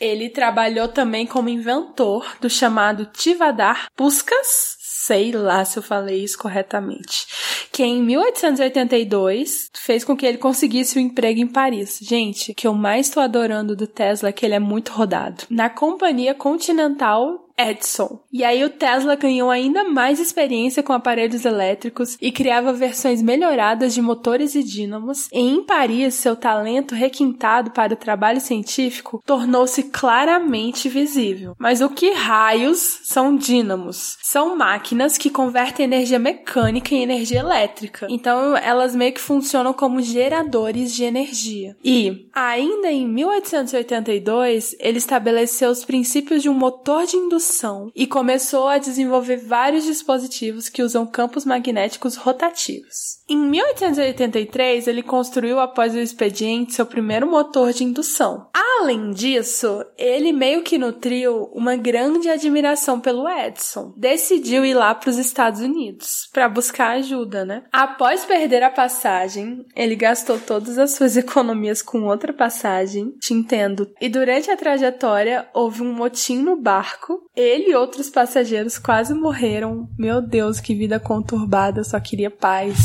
ele 0.00 0.28
trabalhou 0.28 0.88
também 0.88 1.26
como 1.26 1.48
inventor 1.48 2.36
do 2.40 2.48
chamado 2.48 3.06
Tivadar 3.06 3.88
Puskas, 3.96 4.76
sei 5.06 5.32
lá 5.32 5.64
se 5.64 5.78
eu 5.78 5.82
falei 5.82 6.22
isso 6.22 6.38
corretamente, 6.38 7.26
que 7.72 7.82
em 7.82 8.02
1882 8.02 9.70
fez 9.74 10.04
com 10.04 10.16
que 10.16 10.26
ele 10.26 10.38
conseguisse 10.38 10.98
o 10.98 11.00
um 11.00 11.04
emprego 11.04 11.40
em 11.40 11.46
Paris. 11.46 11.98
Gente, 12.00 12.52
o 12.52 12.54
que 12.54 12.66
eu 12.66 12.74
mais 12.74 13.06
estou 13.06 13.22
adorando 13.22 13.74
do 13.74 13.86
Tesla 13.86 14.28
é 14.28 14.32
que 14.32 14.44
ele 14.44 14.54
é 14.54 14.60
muito 14.60 14.92
rodado. 14.92 15.44
Na 15.48 15.70
Companhia 15.70 16.34
Continental 16.34 17.49
Edison. 17.68 18.20
E 18.32 18.44
aí 18.44 18.64
o 18.64 18.70
Tesla 18.70 19.16
ganhou 19.16 19.50
ainda 19.50 19.84
mais 19.84 20.20
experiência 20.20 20.82
com 20.82 20.92
aparelhos 20.92 21.44
elétricos 21.44 22.16
e 22.20 22.30
criava 22.32 22.72
versões 22.72 23.20
melhoradas 23.20 23.92
de 23.92 24.00
motores 24.00 24.54
e 24.54 24.62
dínamos. 24.62 25.28
E 25.32 25.38
em 25.38 25.62
Paris, 25.62 26.14
seu 26.14 26.36
talento 26.36 26.94
requintado 26.94 27.72
para 27.72 27.94
o 27.94 27.96
trabalho 27.96 28.40
científico 28.40 29.22
tornou-se 29.26 29.84
claramente 29.84 30.88
visível. 30.88 31.54
Mas 31.58 31.80
o 31.80 31.90
que 31.90 32.12
raios 32.12 33.00
são 33.02 33.36
dínamos? 33.36 34.16
São 34.22 34.56
máquinas 34.56 35.18
que 35.18 35.28
convertem 35.28 35.84
energia 35.84 36.18
mecânica 36.18 36.94
em 36.94 37.02
energia 37.02 37.40
elétrica. 37.40 38.06
Então 38.08 38.56
elas 38.56 38.94
meio 38.94 39.12
que 39.12 39.20
funcionam 39.20 39.72
como 39.72 40.00
geradores 40.00 40.94
de 40.94 41.04
energia. 41.04 41.76
E 41.84 42.28
ainda 42.32 42.90
em 42.90 43.06
1882, 43.08 44.76
ele 44.78 44.98
estabeleceu 44.98 45.70
os 45.70 45.84
princípios 45.84 46.42
de 46.42 46.48
um 46.48 46.54
motor 46.54 47.06
de 47.06 47.16
indução 47.16 47.49
e 47.94 48.06
começou 48.06 48.68
a 48.68 48.78
desenvolver 48.78 49.36
vários 49.36 49.84
dispositivos 49.84 50.68
que 50.68 50.82
usam 50.82 51.06
campos 51.06 51.44
magnéticos 51.44 52.16
rotativos. 52.16 53.20
Em 53.28 53.36
1883, 53.36 54.86
ele 54.88 55.02
construiu, 55.02 55.60
após 55.60 55.94
o 55.94 55.98
expediente, 55.98 56.74
seu 56.74 56.86
primeiro 56.86 57.30
motor 57.30 57.72
de 57.72 57.84
indução. 57.84 58.48
Além 58.80 59.10
disso, 59.10 59.84
ele 59.98 60.32
meio 60.32 60.62
que 60.62 60.78
nutriu 60.78 61.50
uma 61.52 61.76
grande 61.76 62.28
admiração 62.28 62.98
pelo 62.98 63.28
Edison. 63.28 63.92
Decidiu 63.96 64.64
ir 64.64 64.74
lá 64.74 64.94
para 64.94 65.10
os 65.10 65.18
Estados 65.18 65.60
Unidos 65.60 66.28
para 66.32 66.48
buscar 66.48 66.92
ajuda, 66.92 67.44
né? 67.44 67.62
Após 67.72 68.24
perder 68.24 68.62
a 68.62 68.70
passagem, 68.70 69.66
ele 69.76 69.94
gastou 69.94 70.38
todas 70.38 70.78
as 70.78 70.92
suas 70.92 71.16
economias 71.18 71.82
com 71.82 72.04
outra 72.04 72.32
passagem, 72.32 73.12
te 73.20 73.34
entendo. 73.34 73.90
E 74.00 74.08
durante 74.08 74.50
a 74.50 74.56
trajetória, 74.56 75.48
houve 75.52 75.82
um 75.82 75.92
motim 75.92 76.38
no 76.38 76.56
barco. 76.56 77.22
Ele 77.40 77.70
e 77.70 77.74
outros 77.74 78.10
passageiros 78.10 78.78
quase 78.78 79.14
morreram. 79.14 79.88
Meu 79.98 80.20
Deus, 80.20 80.60
que 80.60 80.74
vida 80.74 81.00
conturbada, 81.00 81.82
só 81.82 81.98
queria 81.98 82.30
paz. 82.30 82.76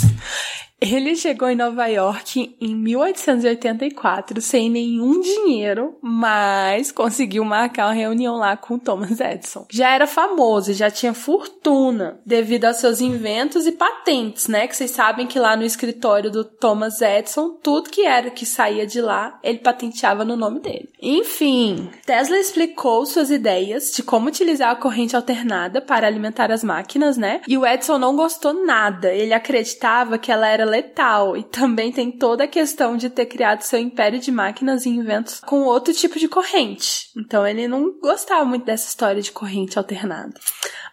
Ele 0.81 1.15
chegou 1.15 1.49
em 1.49 1.55
Nova 1.55 1.87
York 1.87 2.55
em 2.59 2.75
1884 2.75 4.41
sem 4.41 4.69
nenhum 4.69 5.21
dinheiro, 5.21 5.97
mas 6.01 6.91
conseguiu 6.91 7.45
marcar 7.45 7.87
uma 7.87 7.93
reunião 7.93 8.35
lá 8.35 8.57
com 8.57 8.77
Thomas 8.77 9.19
Edison. 9.19 9.65
Já 9.71 9.91
era 9.91 10.05
famoso, 10.05 10.73
já 10.73 10.91
tinha 10.91 11.13
fortuna 11.13 12.19
devido 12.25 12.65
aos 12.65 12.77
seus 12.77 12.99
inventos 12.99 13.65
e 13.65 13.71
patentes, 13.71 14.47
né? 14.47 14.67
Que 14.67 14.75
vocês 14.75 14.91
sabem 14.91 15.25
que 15.25 15.39
lá 15.39 15.55
no 15.55 15.63
escritório 15.63 16.29
do 16.29 16.43
Thomas 16.43 17.01
Edison, 17.01 17.51
tudo 17.63 17.89
que 17.89 18.05
era 18.05 18.29
que 18.29 18.45
saía 18.45 18.85
de 18.85 18.99
lá, 18.99 19.39
ele 19.41 19.59
patenteava 19.59 20.25
no 20.25 20.35
nome 20.35 20.59
dele. 20.59 20.89
Enfim, 21.01 21.89
Tesla 22.05 22.37
explicou 22.37 23.05
suas 23.05 23.31
ideias 23.31 23.91
de 23.91 24.03
como 24.03 24.27
utilizar 24.27 24.71
a 24.71 24.75
corrente 24.75 25.15
alternada 25.15 25.81
para 25.81 26.05
alimentar 26.05 26.51
as 26.51 26.63
máquinas, 26.63 27.15
né? 27.15 27.41
E 27.47 27.57
o 27.57 27.65
Edison 27.65 27.97
não 27.97 28.15
gostou 28.15 28.65
nada. 28.65 29.13
Ele 29.13 29.33
acreditava 29.33 30.17
que 30.17 30.31
ela 30.31 30.47
era 30.47 30.64
letal. 30.65 31.37
E 31.37 31.43
também 31.43 31.91
tem 31.91 32.11
toda 32.11 32.43
a 32.43 32.47
questão 32.47 32.97
de 32.97 33.09
ter 33.09 33.25
criado 33.25 33.61
seu 33.61 33.79
império 33.79 34.19
de 34.19 34.31
máquinas 34.31 34.85
e 34.85 34.89
inventos 34.89 35.39
com 35.39 35.63
outro 35.63 35.93
tipo 35.93 36.19
de 36.19 36.27
corrente. 36.27 37.09
Então 37.17 37.45
ele 37.45 37.67
não 37.67 37.99
gostava 37.99 38.43
muito 38.45 38.65
dessa 38.65 38.87
história 38.87 39.21
de 39.21 39.31
corrente 39.31 39.77
alternada. 39.77 40.33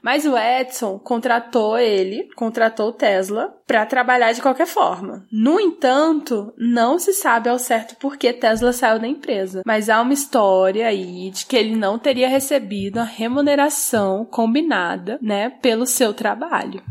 Mas 0.03 0.27
o 0.27 0.37
Edson 0.37 0.99
contratou 0.99 1.79
ele, 1.79 2.29
contratou 2.35 2.89
o 2.89 2.93
Tesla, 2.93 3.55
para 3.73 3.87
trabalhar 3.87 4.33
de 4.33 4.43
qualquer 4.43 4.67
forma. 4.67 5.25
No 5.33 5.59
entanto, 5.59 6.53
não 6.59 6.99
se 6.99 7.15
sabe 7.15 7.49
ao 7.49 7.59
certo 7.59 7.97
por 7.97 8.19
que 8.19 8.31
Tesla 8.31 8.71
saiu 8.71 8.99
da 8.99 9.09
empresa, 9.09 9.63
mas 9.65 9.89
há 9.89 10.03
uma 10.03 10.13
história 10.13 10.87
aí 10.87 11.31
de 11.31 11.47
que 11.47 11.57
ele 11.57 11.75
não 11.75 11.99
teria 11.99 12.29
recebido 12.29 12.99
a 12.99 13.03
remuneração 13.03 14.27
combinada, 14.27 15.19
né, 15.23 15.49
pelo 15.49 15.87
seu 15.87 16.13
trabalho. 16.13 16.83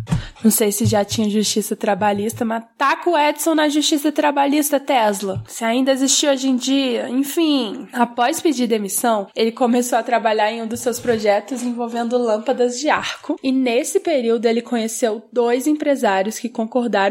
Não 0.44 0.50
sei 0.50 0.72
se 0.72 0.86
já 0.86 1.06
tinha 1.06 1.30
justiça 1.30 1.76
trabalhista, 1.76 2.44
mas 2.44 2.64
taca 2.76 3.10
o 3.10 3.18
Edson 3.18 3.54
na 3.54 3.70
justiça 3.70 4.12
trabalhista 4.12 4.80
Tesla. 4.80 5.44
Se 5.48 5.64
ainda 5.64 5.92
existe 5.92 6.26
hoje 6.26 6.50
em 6.50 6.56
dia. 6.56 7.08
Enfim, 7.10 7.88
após 7.94 8.42
pedir 8.42 8.66
demissão, 8.66 9.28
ele 9.36 9.52
começou 9.52 10.00
a 10.00 10.04
trabalhar 10.04 10.52
em 10.52 10.64
um 10.64 10.68
dos 10.68 10.80
seus 10.80 11.00
projetos 11.00 11.62
envolvendo 11.62 12.18
lâmpadas 12.18 12.80
de 12.80 12.90
arco. 12.90 13.36
E 13.44 13.52
nesse 13.52 14.00
período 14.00 14.48
ele 14.48 14.64
conheceu 14.64 15.22
dois 15.32 15.68
empresários 15.68 16.40
que 16.40 16.50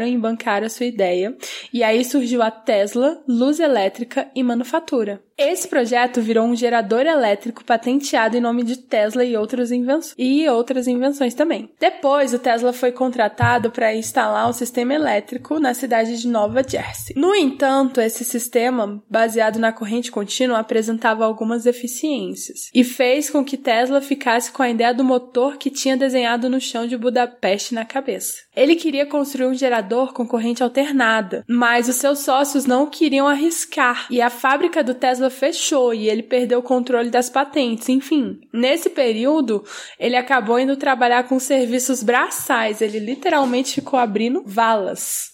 em 0.07 0.19
bancar 0.19 0.63
a 0.63 0.69
sua 0.69 0.85
ideia. 0.85 1.35
E 1.71 1.83
aí 1.83 2.03
surgiu 2.03 2.41
a 2.41 2.51
Tesla, 2.51 3.21
Luz 3.27 3.59
Elétrica 3.59 4.29
e 4.35 4.43
Manufatura. 4.43 5.21
Esse 5.41 5.67
projeto 5.67 6.21
virou 6.21 6.45
um 6.45 6.55
gerador 6.55 7.01
elétrico 7.01 7.63
patenteado 7.63 8.37
em 8.37 8.39
nome 8.39 8.63
de 8.63 8.77
Tesla 8.77 9.25
e 9.25 9.35
outras, 9.35 9.71
invenções, 9.71 10.13
e 10.15 10.47
outras 10.47 10.87
invenções 10.87 11.33
também. 11.33 11.67
Depois, 11.79 12.31
o 12.31 12.37
Tesla 12.37 12.71
foi 12.71 12.91
contratado 12.91 13.71
para 13.71 13.95
instalar 13.95 14.47
um 14.47 14.53
sistema 14.53 14.93
elétrico 14.93 15.59
na 15.59 15.73
cidade 15.73 16.21
de 16.21 16.27
Nova 16.27 16.61
Jersey. 16.61 17.15
No 17.15 17.33
entanto, 17.33 17.99
esse 17.99 18.23
sistema, 18.23 19.03
baseado 19.09 19.57
na 19.57 19.73
corrente 19.73 20.11
contínua, 20.11 20.59
apresentava 20.59 21.25
algumas 21.25 21.63
deficiências 21.63 22.69
e 22.71 22.83
fez 22.83 23.27
com 23.27 23.43
que 23.43 23.57
Tesla 23.57 23.99
ficasse 23.99 24.51
com 24.51 24.61
a 24.61 24.69
ideia 24.69 24.93
do 24.93 25.03
motor 25.03 25.57
que 25.57 25.71
tinha 25.71 25.97
desenhado 25.97 26.51
no 26.51 26.61
chão 26.61 26.85
de 26.85 26.95
Budapeste 26.95 27.73
na 27.73 27.83
cabeça. 27.83 28.43
Ele 28.55 28.75
queria 28.75 29.07
construir 29.07 29.47
um 29.47 29.55
gerador 29.55 30.13
com 30.13 30.27
corrente 30.27 30.61
alternada, 30.61 31.43
mas 31.47 31.87
os 31.87 31.95
seus 31.95 32.19
sócios 32.19 32.67
não 32.67 32.85
queriam 32.85 33.27
arriscar 33.27 34.05
e 34.11 34.21
a 34.21 34.29
fábrica 34.29 34.83
do 34.83 34.93
Tesla 34.93 35.30
fechou 35.31 35.93
e 35.93 36.07
ele 36.07 36.21
perdeu 36.21 36.59
o 36.59 36.63
controle 36.63 37.09
das 37.09 37.29
patentes. 37.29 37.89
Enfim, 37.89 38.41
nesse 38.53 38.89
período, 38.89 39.63
ele 39.99 40.15
acabou 40.15 40.59
indo 40.59 40.77
trabalhar 40.77 41.23
com 41.23 41.39
serviços 41.39 42.03
braçais. 42.03 42.81
Ele 42.81 42.99
literalmente 42.99 43.73
ficou 43.73 43.97
abrindo 43.99 44.43
valas. 44.45 45.31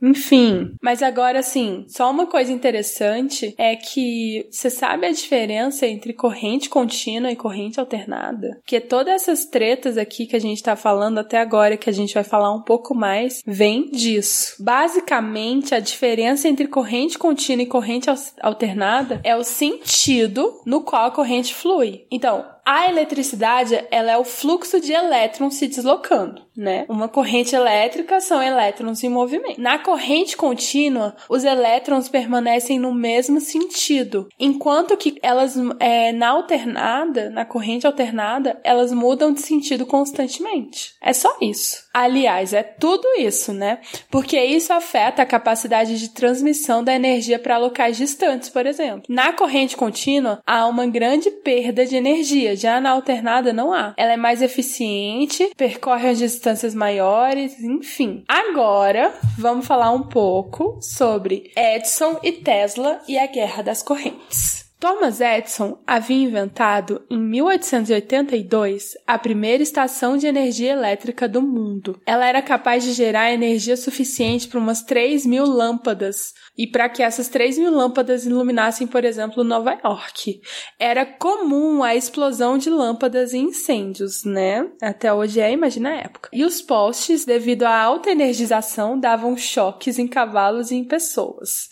Enfim, 0.00 0.74
mas 0.80 1.02
agora 1.02 1.40
assim, 1.40 1.84
só 1.88 2.10
uma 2.10 2.26
coisa 2.26 2.52
interessante 2.52 3.54
é 3.58 3.74
que 3.76 4.46
você 4.50 4.70
sabe 4.70 5.06
a 5.06 5.12
diferença 5.12 5.86
entre 5.86 6.12
corrente 6.12 6.68
contínua 6.68 7.30
e 7.30 7.36
corrente 7.36 7.80
alternada? 7.80 8.60
Que 8.64 8.80
todas 8.80 9.14
essas 9.14 9.44
tretas 9.44 9.98
aqui 9.98 10.26
que 10.26 10.36
a 10.36 10.40
gente 10.40 10.62
tá 10.62 10.76
falando 10.76 11.18
até 11.18 11.38
agora, 11.38 11.76
que 11.76 11.90
a 11.90 11.92
gente 11.92 12.14
vai 12.14 12.24
falar 12.24 12.54
um 12.54 12.62
pouco 12.62 12.94
mais, 12.94 13.42
vem 13.46 13.90
disso. 13.90 14.54
Basicamente, 14.60 15.74
a 15.74 15.80
diferença 15.80 16.48
entre 16.48 16.68
corrente 16.68 17.18
contínua 17.18 17.62
e 17.62 17.66
corrente 17.66 18.08
alternada 18.40 19.20
é 19.24 19.36
o 19.36 19.44
sentido 19.44 20.60
no 20.64 20.82
qual 20.82 21.06
a 21.06 21.10
corrente 21.10 21.54
flui. 21.54 22.06
Então, 22.10 22.44
a 22.64 22.86
eletricidade, 22.86 23.82
ela 23.90 24.12
é 24.12 24.18
o 24.18 24.24
fluxo 24.24 24.78
de 24.78 24.92
elétrons 24.92 25.54
se 25.54 25.66
deslocando, 25.66 26.42
né? 26.58 26.84
Uma 26.88 27.08
corrente 27.08 27.54
elétrica 27.54 28.20
são 28.20 28.42
elétrons 28.42 29.02
em 29.04 29.08
movimento. 29.08 29.60
Na 29.60 29.78
corrente 29.78 30.36
contínua, 30.36 31.14
os 31.28 31.44
elétrons 31.44 32.08
permanecem 32.08 32.78
no 32.78 32.92
mesmo 32.92 33.40
sentido, 33.40 34.28
enquanto 34.38 34.96
que 34.96 35.18
elas, 35.22 35.56
é, 35.78 36.12
na 36.12 36.30
alternada, 36.30 37.30
na 37.30 37.44
corrente 37.44 37.86
alternada, 37.86 38.60
elas 38.64 38.92
mudam 38.92 39.32
de 39.32 39.40
sentido 39.40 39.86
constantemente. 39.86 40.94
É 41.00 41.12
só 41.12 41.36
isso. 41.40 41.84
Aliás, 41.94 42.52
é 42.52 42.62
tudo 42.62 43.06
isso, 43.18 43.52
né? 43.52 43.78
Porque 44.10 44.40
isso 44.42 44.72
afeta 44.72 45.22
a 45.22 45.26
capacidade 45.26 45.98
de 45.98 46.08
transmissão 46.08 46.82
da 46.82 46.94
energia 46.94 47.38
para 47.38 47.58
locais 47.58 47.96
distantes, 47.96 48.48
por 48.48 48.66
exemplo. 48.66 49.04
Na 49.08 49.32
corrente 49.32 49.76
contínua, 49.76 50.40
há 50.44 50.66
uma 50.66 50.86
grande 50.86 51.30
perda 51.30 51.86
de 51.86 51.94
energia, 51.94 52.56
já 52.56 52.80
na 52.80 52.90
alternada 52.90 53.52
não 53.52 53.72
há. 53.72 53.94
Ela 53.96 54.14
é 54.14 54.16
mais 54.16 54.42
eficiente, 54.42 55.52
percorre 55.56 56.08
as 56.08 56.18
distâncias 56.18 56.47
maiores, 56.74 57.58
enfim. 57.60 58.24
Agora, 58.28 59.14
vamos 59.38 59.66
falar 59.66 59.90
um 59.90 60.02
pouco 60.02 60.78
sobre 60.80 61.52
Edison 61.56 62.18
e 62.22 62.32
Tesla 62.32 63.00
e 63.08 63.18
a 63.18 63.26
guerra 63.26 63.62
das 63.62 63.82
correntes. 63.82 64.67
Thomas 64.80 65.20
Edison 65.20 65.82
havia 65.84 66.24
inventado, 66.24 67.04
em 67.10 67.18
1882, 67.18 68.96
a 69.04 69.18
primeira 69.18 69.60
estação 69.60 70.16
de 70.16 70.28
energia 70.28 70.72
elétrica 70.72 71.28
do 71.28 71.42
mundo. 71.42 72.00
Ela 72.06 72.28
era 72.28 72.40
capaz 72.40 72.84
de 72.84 72.92
gerar 72.92 73.32
energia 73.32 73.76
suficiente 73.76 74.46
para 74.46 74.60
umas 74.60 74.82
3 74.82 75.26
mil 75.26 75.44
lâmpadas 75.44 76.32
e 76.56 76.64
para 76.64 76.88
que 76.88 77.02
essas 77.02 77.28
3 77.28 77.58
mil 77.58 77.72
lâmpadas 77.72 78.24
iluminassem, 78.24 78.86
por 78.86 79.04
exemplo, 79.04 79.42
Nova 79.42 79.76
York. 79.84 80.40
Era 80.78 81.04
comum 81.04 81.82
a 81.82 81.96
explosão 81.96 82.56
de 82.56 82.70
lâmpadas 82.70 83.32
e 83.32 83.38
incêndios, 83.38 84.24
né? 84.24 84.68
Até 84.80 85.12
hoje 85.12 85.40
é, 85.40 85.50
imagina 85.50 85.90
a 85.90 85.96
época. 85.96 86.30
E 86.32 86.44
os 86.44 86.62
postes, 86.62 87.24
devido 87.24 87.64
à 87.64 87.76
alta 87.76 88.10
energização, 88.10 88.98
davam 88.98 89.36
choques 89.36 89.98
em 89.98 90.06
cavalos 90.06 90.70
e 90.70 90.76
em 90.76 90.84
pessoas. 90.84 91.68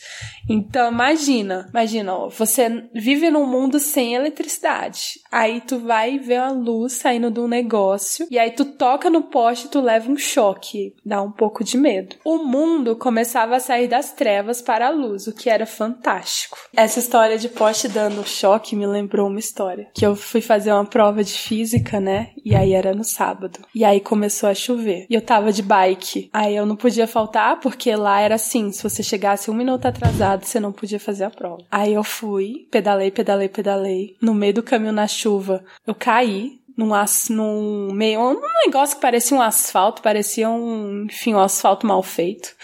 Então, 0.48 0.90
imagina, 0.90 1.68
imagina, 1.70 2.28
você 2.28 2.88
vive 3.00 3.30
num 3.30 3.46
mundo 3.46 3.78
sem 3.78 4.14
eletricidade. 4.14 5.20
Aí 5.30 5.60
tu 5.60 5.78
vai 5.78 6.18
ver 6.18 6.36
a 6.36 6.50
luz 6.50 6.94
saindo 6.94 7.30
de 7.30 7.40
um 7.40 7.48
negócio 7.48 8.26
e 8.30 8.38
aí 8.38 8.50
tu 8.50 8.64
toca 8.64 9.10
no 9.10 9.24
poste 9.24 9.66
e 9.66 9.70
tu 9.70 9.80
leva 9.80 10.10
um 10.10 10.16
choque, 10.16 10.94
dá 11.04 11.22
um 11.22 11.30
pouco 11.30 11.62
de 11.62 11.76
medo. 11.76 12.16
O 12.24 12.38
mundo 12.38 12.96
começava 12.96 13.56
a 13.56 13.60
sair 13.60 13.88
das 13.88 14.12
trevas 14.12 14.62
para 14.62 14.86
a 14.86 14.90
luz, 14.90 15.26
o 15.26 15.34
que 15.34 15.50
era 15.50 15.66
fantástico. 15.66 16.58
Essa 16.74 16.98
história 16.98 17.38
de 17.38 17.48
poste 17.48 17.88
dando 17.88 18.26
choque 18.26 18.76
me 18.76 18.86
lembrou 18.86 19.28
uma 19.28 19.38
história 19.38 19.88
que 19.94 20.04
eu 20.04 20.16
fui 20.16 20.40
fazer 20.40 20.72
uma 20.72 20.84
prova 20.84 21.22
de 21.22 21.32
física, 21.32 22.00
né? 22.00 22.30
E 22.44 22.54
aí 22.54 22.72
era 22.72 22.94
no 22.94 23.04
sábado. 23.04 23.60
E 23.74 23.84
aí 23.84 24.00
começou 24.00 24.48
a 24.48 24.54
chover. 24.54 25.06
E 25.08 25.14
eu 25.14 25.20
tava 25.20 25.52
de 25.52 25.62
bike. 25.62 26.30
Aí 26.32 26.56
eu 26.56 26.66
não 26.66 26.76
podia 26.76 27.06
faltar 27.06 27.60
porque 27.60 27.94
lá 27.94 28.20
era 28.20 28.36
assim, 28.36 28.70
se 28.72 28.82
você 28.82 29.02
chegasse 29.02 29.50
um 29.50 29.54
minuto 29.54 29.86
atrasado, 29.86 30.44
você 30.44 30.60
não 30.60 30.72
podia 30.72 31.00
fazer 31.00 31.24
a 31.24 31.30
prova. 31.30 31.64
Aí 31.70 31.94
eu 31.94 32.04
fui, 32.04 32.66
pedalei, 32.86 33.10
pedalei, 33.10 33.48
pedalei. 33.48 34.16
No 34.22 34.32
meio 34.32 34.54
do 34.54 34.62
caminho 34.62 34.92
na 34.92 35.08
chuva, 35.08 35.64
eu 35.84 35.94
caí, 35.94 36.60
num, 36.76 36.90
num 37.30 37.92
meio, 37.92 38.20
um 38.20 38.40
negócio 38.64 38.96
que 38.96 39.02
parecia 39.02 39.36
um 39.36 39.40
asfalto, 39.40 40.02
parecia 40.02 40.50
um, 40.50 41.04
enfim, 41.04 41.34
um 41.34 41.40
asfalto 41.40 41.86
mal 41.86 42.02
feito. 42.02 42.54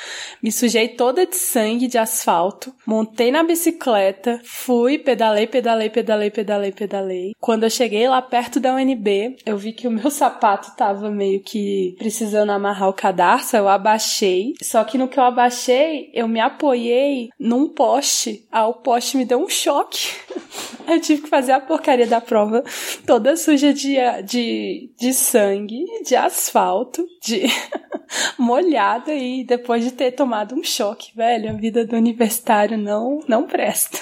Me 0.43 0.53
sujei 0.53 0.89
toda 0.89 1.27
de 1.27 1.37
sangue 1.37 1.87
de 1.87 1.97
asfalto, 1.97 2.75
montei 2.87 3.31
na 3.31 3.43
bicicleta, 3.43 4.41
fui, 4.45 4.99
pedalei, 4.99 5.47
pedalei, 5.47 5.89
pedalei, 5.89 6.31
pedalei, 6.31 6.73
pedalei. 6.73 7.33
Quando 7.41 7.65
eu 7.65 7.71
cheguei 7.71 8.09
lá 8.09 8.21
perto 8.21 8.61
da 8.61 8.75
UNB, 8.75 9.37
eu 9.47 9.57
vi 9.57 9.73
que 9.73 9.89
o 9.89 9.91
meu 9.91 10.11
sapato 10.11 10.77
tava 10.77 11.11
meio 11.11 11.41
que 11.41 11.95
precisando 11.99 12.51
amarrar 12.51 12.89
o 12.89 12.95
cadarço, 12.95 13.57
eu 13.57 13.69
abaixei. 13.69 14.55
Só 14.63 14.85
que 14.85 14.99
no 14.99 15.09
que 15.09 15.19
eu 15.19 15.25
abaixei, 15.25 16.11
eu 16.13 16.29
me 16.29 16.41
apoiei 16.41 17.31
num 17.39 17.69
poste. 17.69 18.47
Ah, 18.51 18.67
o 18.67 18.75
poste 18.75 19.17
me 19.17 19.25
deu 19.25 19.39
um 19.39 19.49
choque. 19.49 20.11
eu 20.87 21.01
tive 21.01 21.23
que 21.23 21.29
fazer 21.29 21.53
a 21.53 21.61
porcaria 21.61 22.07
da 22.07 22.21
prova 22.21 22.63
toda 23.07 23.37
suja 23.37 23.73
de 23.73 23.97
de, 24.23 24.91
de 24.99 25.13
sangue, 25.13 25.85
de 26.05 26.17
asfalto, 26.17 27.07
de 27.23 27.43
molhada 28.39 29.15
e 29.15 29.45
depois 29.45 29.85
de 29.85 29.93
ter 29.93 30.13
tomado 30.13 30.55
um 30.55 30.63
choque, 30.63 31.15
velho, 31.17 31.51
a 31.51 31.55
vida 31.55 31.85
do 31.85 31.97
universitário 31.97 32.77
não, 32.77 33.21
não 33.29 33.45
presta. 33.45 33.99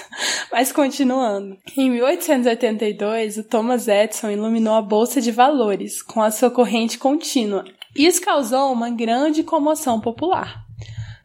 Mas 0.51 0.71
continuando. 0.71 1.57
Em 1.77 1.89
1882, 1.89 3.37
o 3.37 3.43
Thomas 3.43 3.87
Edison 3.87 4.29
iluminou 4.29 4.73
a 4.75 4.81
bolsa 4.81 5.21
de 5.21 5.31
valores 5.31 6.01
com 6.01 6.21
a 6.21 6.31
sua 6.31 6.51
corrente 6.51 6.97
contínua. 6.97 7.63
Isso 7.95 8.21
causou 8.21 8.71
uma 8.71 8.89
grande 8.89 9.43
comoção 9.43 9.99
popular. 9.99 10.60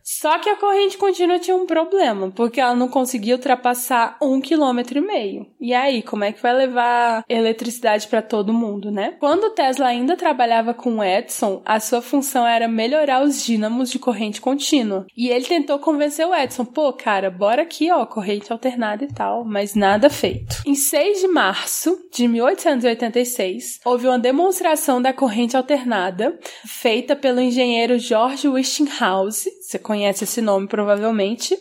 Só 0.07 0.39
que 0.39 0.49
a 0.49 0.55
corrente 0.55 0.97
contínua 0.97 1.41
tinha 1.41 1.57
um 1.57 1.67
problema, 1.67 2.31
porque 2.31 2.61
ela 2.61 2.77
não 2.77 2.87
conseguia 2.87 3.35
ultrapassar 3.35 4.17
um 4.23 4.41
quilômetro 4.41 4.99
e 4.99 5.01
meio. 5.01 5.47
E 5.61 5.75
aí, 5.75 6.01
como 6.01 6.23
é 6.23 6.31
que 6.31 6.41
vai 6.41 6.55
levar 6.55 7.25
eletricidade 7.29 8.07
para 8.07 8.23
todo 8.23 8.53
mundo, 8.53 8.93
né? 8.93 9.17
Quando 9.19 9.51
Tesla 9.51 9.89
ainda 9.89 10.17
trabalhava 10.17 10.73
com 10.73 11.03
Edison, 11.03 11.61
a 11.65 11.81
sua 11.81 12.01
função 12.01 12.47
era 12.47 12.69
melhorar 12.69 13.25
os 13.25 13.45
dínamos 13.45 13.91
de 13.91 13.99
corrente 13.99 14.41
contínua. 14.41 15.07
E 15.17 15.29
ele 15.29 15.45
tentou 15.45 15.81
convencer 15.81 16.25
o 16.25 16.33
Edison, 16.33 16.65
pô, 16.65 16.93
cara, 16.93 17.29
bora 17.29 17.63
aqui, 17.63 17.91
ó, 17.91 18.07
corrente 18.07 18.53
alternada 18.53 19.03
e 19.03 19.09
tal, 19.09 19.45
mas 19.45 19.75
nada 19.75 20.09
feito. 20.09 20.63
Em 20.65 20.77
6 20.77 21.23
de 21.23 21.27
março 21.27 21.99
de 22.13 22.29
1886, 22.29 23.81
houve 23.85 24.07
uma 24.07 24.21
demonstração 24.21 25.03
da 25.03 25.13
corrente 25.13 25.57
alternada 25.57 26.39
feita 26.65 27.17
pelo 27.17 27.41
engenheiro 27.41 27.99
George 27.99 28.47
Westinghouse. 28.47 29.51
Você 29.61 29.81
conhece 29.81 29.96
conhece 29.97 30.25
esse 30.25 30.43
nome 30.43 30.69
provavelmente, 30.69 31.57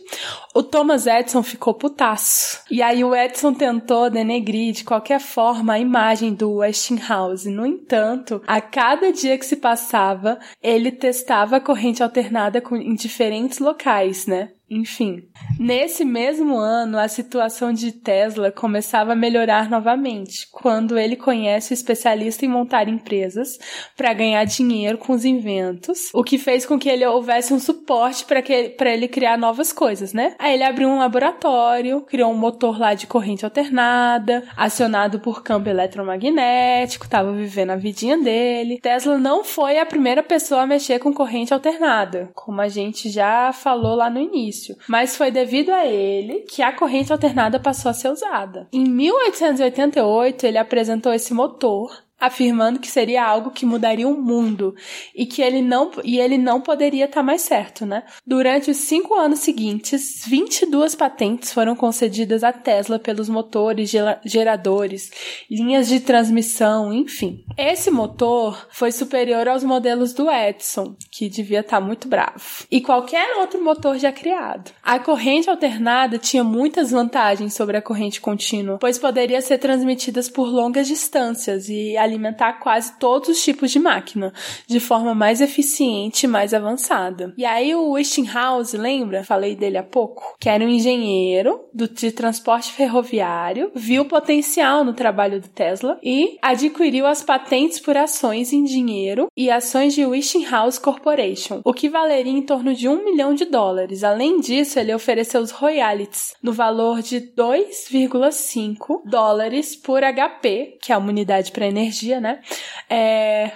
o 0.54 0.62
Thomas 0.62 1.06
Edison 1.06 1.42
ficou 1.42 1.72
putaço. 1.72 2.60
E 2.70 2.82
aí 2.82 3.02
o 3.02 3.14
Edison 3.14 3.54
tentou 3.54 4.10
denegrir 4.10 4.74
de 4.74 4.84
qualquer 4.84 5.20
forma 5.20 5.72
a 5.72 5.78
imagem 5.78 6.34
do 6.34 6.56
Westinghouse. 6.56 7.48
No 7.48 7.64
entanto, 7.64 8.42
a 8.46 8.60
cada 8.60 9.10
dia 9.10 9.38
que 9.38 9.46
se 9.46 9.56
passava, 9.56 10.38
ele 10.62 10.92
testava 10.92 11.56
a 11.56 11.60
corrente 11.60 12.02
alternada 12.02 12.62
em 12.72 12.94
diferentes 12.94 13.58
locais, 13.58 14.26
né? 14.26 14.50
Enfim, 14.68 15.22
nesse 15.60 16.04
mesmo 16.04 16.56
ano, 16.56 16.98
a 16.98 17.06
situação 17.06 17.72
de 17.72 17.92
Tesla 17.92 18.50
começava 18.50 19.12
a 19.12 19.16
melhorar 19.16 19.70
novamente, 19.70 20.48
quando 20.50 20.98
ele 20.98 21.14
conhece 21.14 21.72
o 21.72 21.74
especialista 21.74 22.44
em 22.44 22.48
montar 22.48 22.88
empresas 22.88 23.58
para 23.96 24.12
ganhar 24.12 24.42
dinheiro 24.44 24.98
com 24.98 25.12
os 25.12 25.24
inventos, 25.24 26.10
o 26.12 26.24
que 26.24 26.36
fez 26.36 26.66
com 26.66 26.80
que 26.80 26.88
ele 26.88 27.06
houvesse 27.06 27.54
um 27.54 27.60
suporte 27.60 28.24
para 28.24 28.90
ele 28.90 29.06
criar 29.06 29.38
novas 29.38 29.72
coisas, 29.72 30.12
né? 30.12 30.34
Aí 30.36 30.54
ele 30.54 30.64
abriu 30.64 30.88
um 30.88 30.98
laboratório, 30.98 32.00
criou 32.00 32.32
um 32.32 32.36
motor 32.36 32.76
lá 32.76 32.92
de 32.92 33.06
corrente 33.06 33.44
alternada, 33.44 34.42
acionado 34.56 35.20
por 35.20 35.44
campo 35.44 35.68
eletromagnético, 35.68 37.04
estava 37.04 37.32
vivendo 37.32 37.70
a 37.70 37.76
vidinha 37.76 38.18
dele. 38.18 38.80
Tesla 38.80 39.16
não 39.16 39.44
foi 39.44 39.78
a 39.78 39.86
primeira 39.86 40.24
pessoa 40.24 40.62
a 40.62 40.66
mexer 40.66 40.98
com 40.98 41.14
corrente 41.14 41.54
alternada, 41.54 42.30
como 42.34 42.60
a 42.60 42.66
gente 42.66 43.08
já 43.08 43.52
falou 43.52 43.94
lá 43.94 44.10
no 44.10 44.20
início 44.20 44.55
início, 44.56 44.76
mas 44.88 45.16
foi 45.16 45.30
devido 45.30 45.70
a 45.70 45.86
ele 45.86 46.40
que 46.40 46.62
a 46.62 46.72
corrente 46.72 47.12
alternada 47.12 47.60
passou 47.60 47.90
a 47.90 47.94
ser 47.94 48.08
usada. 48.08 48.68
Em 48.72 48.84
1888, 48.84 50.46
ele 50.46 50.58
apresentou 50.58 51.12
esse 51.12 51.34
motor 51.34 52.05
afirmando 52.20 52.80
que 52.80 52.88
seria 52.88 53.24
algo 53.24 53.50
que 53.50 53.66
mudaria 53.66 54.08
o 54.08 54.20
mundo 54.20 54.74
e 55.14 55.26
que 55.26 55.42
ele 55.42 55.60
não 55.60 55.90
e 56.02 56.18
ele 56.18 56.38
não 56.38 56.60
poderia 56.60 57.04
estar 57.04 57.22
mais 57.22 57.42
certo, 57.42 57.84
né? 57.84 58.02
Durante 58.26 58.70
os 58.70 58.78
cinco 58.78 59.14
anos 59.14 59.40
seguintes, 59.40 60.24
22 60.26 60.94
patentes 60.94 61.52
foram 61.52 61.76
concedidas 61.76 62.42
à 62.42 62.52
Tesla 62.52 62.98
pelos 62.98 63.28
motores, 63.28 63.92
geradores, 64.24 65.10
linhas 65.50 65.88
de 65.88 66.00
transmissão, 66.00 66.92
enfim. 66.92 67.44
Esse 67.56 67.90
motor 67.90 68.66
foi 68.70 68.90
superior 68.92 69.48
aos 69.48 69.62
modelos 69.62 70.12
do 70.12 70.30
Edison, 70.30 70.96
que 71.10 71.28
devia 71.28 71.60
estar 71.60 71.80
muito 71.80 72.08
bravo, 72.08 72.66
e 72.70 72.80
qualquer 72.80 73.38
outro 73.38 73.62
motor 73.62 73.98
já 73.98 74.10
criado. 74.10 74.70
A 74.82 74.98
corrente 74.98 75.50
alternada 75.50 76.18
tinha 76.18 76.42
muitas 76.42 76.90
vantagens 76.90 77.54
sobre 77.54 77.76
a 77.76 77.82
corrente 77.82 78.20
contínua, 78.20 78.78
pois 78.78 78.98
poderia 78.98 79.40
ser 79.40 79.58
transmitida 79.58 80.16
por 80.34 80.48
longas 80.48 80.86
distâncias 80.86 81.68
e 81.68 81.96
alimentar 82.06 82.54
quase 82.54 82.98
todos 82.98 83.28
os 83.28 83.42
tipos 83.42 83.70
de 83.70 83.78
máquina, 83.78 84.32
de 84.66 84.80
forma 84.80 85.14
mais 85.14 85.40
eficiente 85.40 86.24
e 86.24 86.28
mais 86.28 86.54
avançada. 86.54 87.34
E 87.36 87.44
aí 87.44 87.74
o 87.74 87.92
Westinghouse, 87.92 88.76
lembra? 88.76 89.24
Falei 89.24 89.54
dele 89.54 89.78
há 89.78 89.82
pouco, 89.82 90.36
que 90.40 90.48
era 90.48 90.64
um 90.64 90.68
engenheiro 90.68 91.60
do, 91.72 91.88
de 91.88 92.10
transporte 92.12 92.72
ferroviário, 92.72 93.70
viu 93.74 94.04
potencial 94.04 94.84
no 94.84 94.92
trabalho 94.92 95.40
do 95.40 95.48
Tesla 95.48 95.98
e 96.02 96.38
adquiriu 96.40 97.06
as 97.06 97.22
patentes 97.22 97.80
por 97.80 97.96
ações 97.96 98.52
em 98.52 98.64
dinheiro 98.64 99.28
e 99.36 99.50
ações 99.50 99.94
de 99.94 100.04
Westinghouse 100.04 100.80
Corporation, 100.80 101.60
o 101.64 101.72
que 101.72 101.88
valeria 101.88 102.32
em 102.32 102.42
torno 102.42 102.74
de 102.74 102.88
um 102.88 103.04
milhão 103.04 103.34
de 103.34 103.44
dólares. 103.44 104.04
Além 104.04 104.40
disso, 104.40 104.78
ele 104.78 104.94
ofereceu 104.94 105.40
os 105.40 105.50
royalties 105.50 106.34
no 106.42 106.52
valor 106.52 107.02
de 107.02 107.20
2,5 107.20 109.02
dólares 109.04 109.74
por 109.74 110.02
HP, 110.02 110.78
que 110.82 110.92
é 110.92 110.96
uma 110.96 111.08
unidade 111.08 111.52
para 111.52 111.66
energia 111.66 111.95
energia, 111.96 112.20
né? 112.20 112.40
É, 112.88 113.50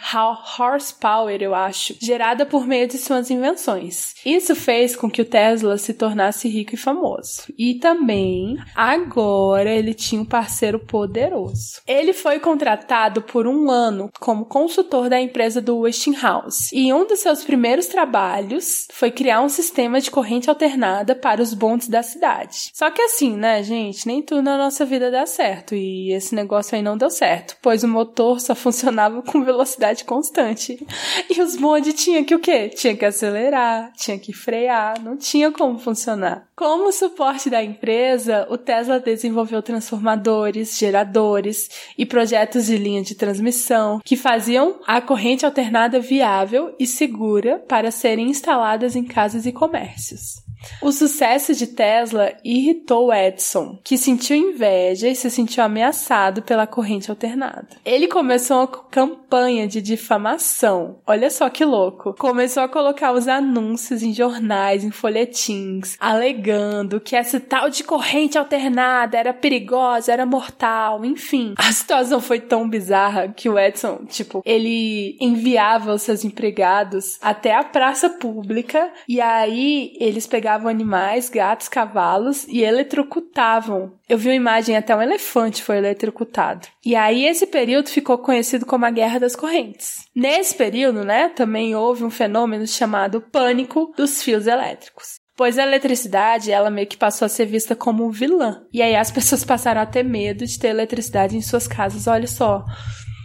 horsepower, 0.58 1.40
eu 1.40 1.54
acho, 1.54 1.94
gerada 2.00 2.46
por 2.46 2.66
meio 2.66 2.88
de 2.88 2.98
suas 2.98 3.30
invenções. 3.30 4.14
Isso 4.24 4.54
fez 4.54 4.96
com 4.96 5.10
que 5.10 5.22
o 5.22 5.24
Tesla 5.24 5.76
se 5.76 5.94
tornasse 5.94 6.48
rico 6.48 6.74
e 6.74 6.78
famoso. 6.78 7.44
E 7.58 7.74
também, 7.74 8.56
agora, 8.74 9.70
ele 9.70 9.94
tinha 9.94 10.20
um 10.20 10.24
parceiro 10.24 10.78
poderoso. 10.78 11.80
Ele 11.86 12.12
foi 12.12 12.38
contratado 12.40 13.22
por 13.22 13.46
um 13.46 13.70
ano 13.70 14.10
como 14.18 14.44
consultor 14.44 15.08
da 15.08 15.20
empresa 15.20 15.60
do 15.60 15.80
Westinghouse. 15.80 16.70
E 16.72 16.92
um 16.92 17.06
dos 17.06 17.20
seus 17.20 17.44
primeiros 17.44 17.86
trabalhos 17.86 18.86
foi 18.92 19.10
criar 19.10 19.40
um 19.40 19.48
sistema 19.48 20.00
de 20.00 20.10
corrente 20.10 20.48
alternada 20.48 21.14
para 21.14 21.42
os 21.42 21.54
bondes 21.54 21.88
da 21.88 22.02
cidade. 22.02 22.70
Só 22.72 22.90
que 22.90 23.02
assim, 23.02 23.36
né, 23.36 23.62
gente, 23.62 24.06
nem 24.06 24.22
tudo 24.22 24.42
na 24.42 24.56
nossa 24.56 24.84
vida 24.84 25.10
dá 25.10 25.26
certo. 25.26 25.74
E 25.74 26.12
esse 26.12 26.34
negócio 26.34 26.76
aí 26.76 26.82
não 26.82 26.96
deu 26.96 27.10
certo, 27.10 27.56
pois 27.62 27.82
o 27.82 27.88
motor 27.88 28.29
motor 28.30 28.40
só 28.40 28.54
funcionava 28.54 29.22
com 29.22 29.42
velocidade 29.42 30.04
constante. 30.04 30.86
E 31.28 31.40
os 31.40 31.56
bondes 31.56 31.94
tinha 31.94 32.24
que 32.24 32.34
o 32.34 32.38
quê? 32.38 32.68
Tinha 32.68 32.96
que 32.96 33.04
acelerar, 33.04 33.92
tinha 33.96 34.18
que 34.18 34.32
frear, 34.32 35.02
não 35.02 35.16
tinha 35.16 35.50
como 35.50 35.78
funcionar. 35.78 36.46
Como 36.54 36.92
suporte 36.92 37.50
da 37.50 37.62
empresa, 37.62 38.46
o 38.50 38.58
Tesla 38.58 39.00
desenvolveu 39.00 39.62
transformadores, 39.62 40.78
geradores 40.78 41.68
e 41.96 42.04
projetos 42.04 42.66
de 42.66 42.76
linha 42.76 43.02
de 43.02 43.14
transmissão 43.14 44.00
que 44.04 44.16
faziam 44.16 44.78
a 44.86 45.00
corrente 45.00 45.44
alternada 45.44 45.98
viável 45.98 46.74
e 46.78 46.86
segura 46.86 47.58
para 47.68 47.90
serem 47.90 48.28
instaladas 48.28 48.94
em 48.94 49.04
casas 49.04 49.46
e 49.46 49.52
comércios. 49.52 50.49
O 50.80 50.92
sucesso 50.92 51.54
de 51.54 51.66
Tesla 51.66 52.32
irritou 52.44 53.12
Edison, 53.12 53.78
que 53.82 53.96
sentiu 53.96 54.36
inveja 54.36 55.08
e 55.08 55.14
se 55.14 55.30
sentiu 55.30 55.62
ameaçado 55.62 56.42
pela 56.42 56.66
corrente 56.66 57.10
alternada. 57.10 57.68
Ele 57.84 58.08
começou 58.08 58.58
uma 58.58 58.66
campanha 58.66 59.66
de 59.66 59.80
difamação. 59.80 60.98
Olha 61.06 61.30
só 61.30 61.48
que 61.48 61.64
louco. 61.64 62.14
Começou 62.14 62.62
a 62.62 62.68
colocar 62.68 63.12
os 63.12 63.28
anúncios 63.28 64.02
em 64.02 64.12
jornais, 64.12 64.84
em 64.84 64.90
folhetins, 64.90 65.96
alegando 66.00 67.00
que 67.00 67.16
essa 67.16 67.40
tal 67.40 67.70
de 67.70 67.84
corrente 67.84 68.38
alternada 68.38 69.16
era 69.18 69.32
perigosa, 69.32 70.12
era 70.12 70.26
mortal, 70.26 71.04
enfim. 71.04 71.54
A 71.56 71.72
situação 71.72 72.20
foi 72.20 72.40
tão 72.40 72.68
bizarra 72.68 73.28
que 73.28 73.48
o 73.48 73.58
Edison, 73.58 74.04
tipo, 74.06 74.42
ele 74.44 75.16
enviava 75.20 75.94
os 75.94 76.02
seus 76.02 76.24
empregados 76.24 77.18
até 77.20 77.54
a 77.54 77.64
praça 77.64 78.08
pública 78.08 78.90
e 79.08 79.20
aí 79.20 79.96
eles 79.98 80.26
pegavam 80.26 80.49
animais, 80.68 81.30
gatos, 81.30 81.68
cavalos 81.68 82.46
e 82.48 82.62
eletrocutavam. 82.62 83.92
Eu 84.08 84.18
vi 84.18 84.28
uma 84.28 84.34
imagem 84.34 84.76
até 84.76 84.94
um 84.94 85.02
elefante 85.02 85.62
foi 85.62 85.78
eletrocutado. 85.78 86.66
E 86.84 86.96
aí 86.96 87.26
esse 87.26 87.46
período 87.46 87.88
ficou 87.88 88.18
conhecido 88.18 88.66
como 88.66 88.84
a 88.84 88.90
Guerra 88.90 89.20
das 89.20 89.36
Correntes. 89.36 90.04
Nesse 90.14 90.54
período, 90.54 91.04
né, 91.04 91.28
também 91.28 91.74
houve 91.74 92.04
um 92.04 92.10
fenômeno 92.10 92.66
chamado 92.66 93.20
pânico 93.20 93.92
dos 93.96 94.22
fios 94.22 94.46
elétricos. 94.46 95.20
Pois 95.36 95.58
a 95.58 95.62
eletricidade, 95.62 96.52
ela 96.52 96.70
meio 96.70 96.86
que 96.86 96.98
passou 96.98 97.24
a 97.24 97.28
ser 97.28 97.46
vista 97.46 97.74
como 97.74 98.10
vilã. 98.10 98.62
E 98.72 98.82
aí 98.82 98.94
as 98.94 99.10
pessoas 99.10 99.42
passaram 99.42 99.80
a 99.80 99.86
ter 99.86 100.02
medo 100.02 100.44
de 100.44 100.58
ter 100.58 100.68
eletricidade 100.68 101.36
em 101.36 101.40
suas 101.40 101.66
casas. 101.66 102.06
Olha 102.06 102.26
só, 102.26 102.62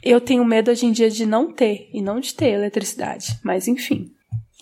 eu 0.02 0.22
tenho 0.22 0.46
medo 0.46 0.72
hoje 0.72 0.86
em 0.86 0.92
dia 0.94 1.10
de 1.10 1.26
não 1.26 1.52
ter 1.52 1.90
e 1.92 2.02
não 2.02 2.22
de 2.22 2.34
ter 2.34 2.52
eletricidade. 2.52 3.38
Mas 3.44 3.68
enfim. 3.68 4.15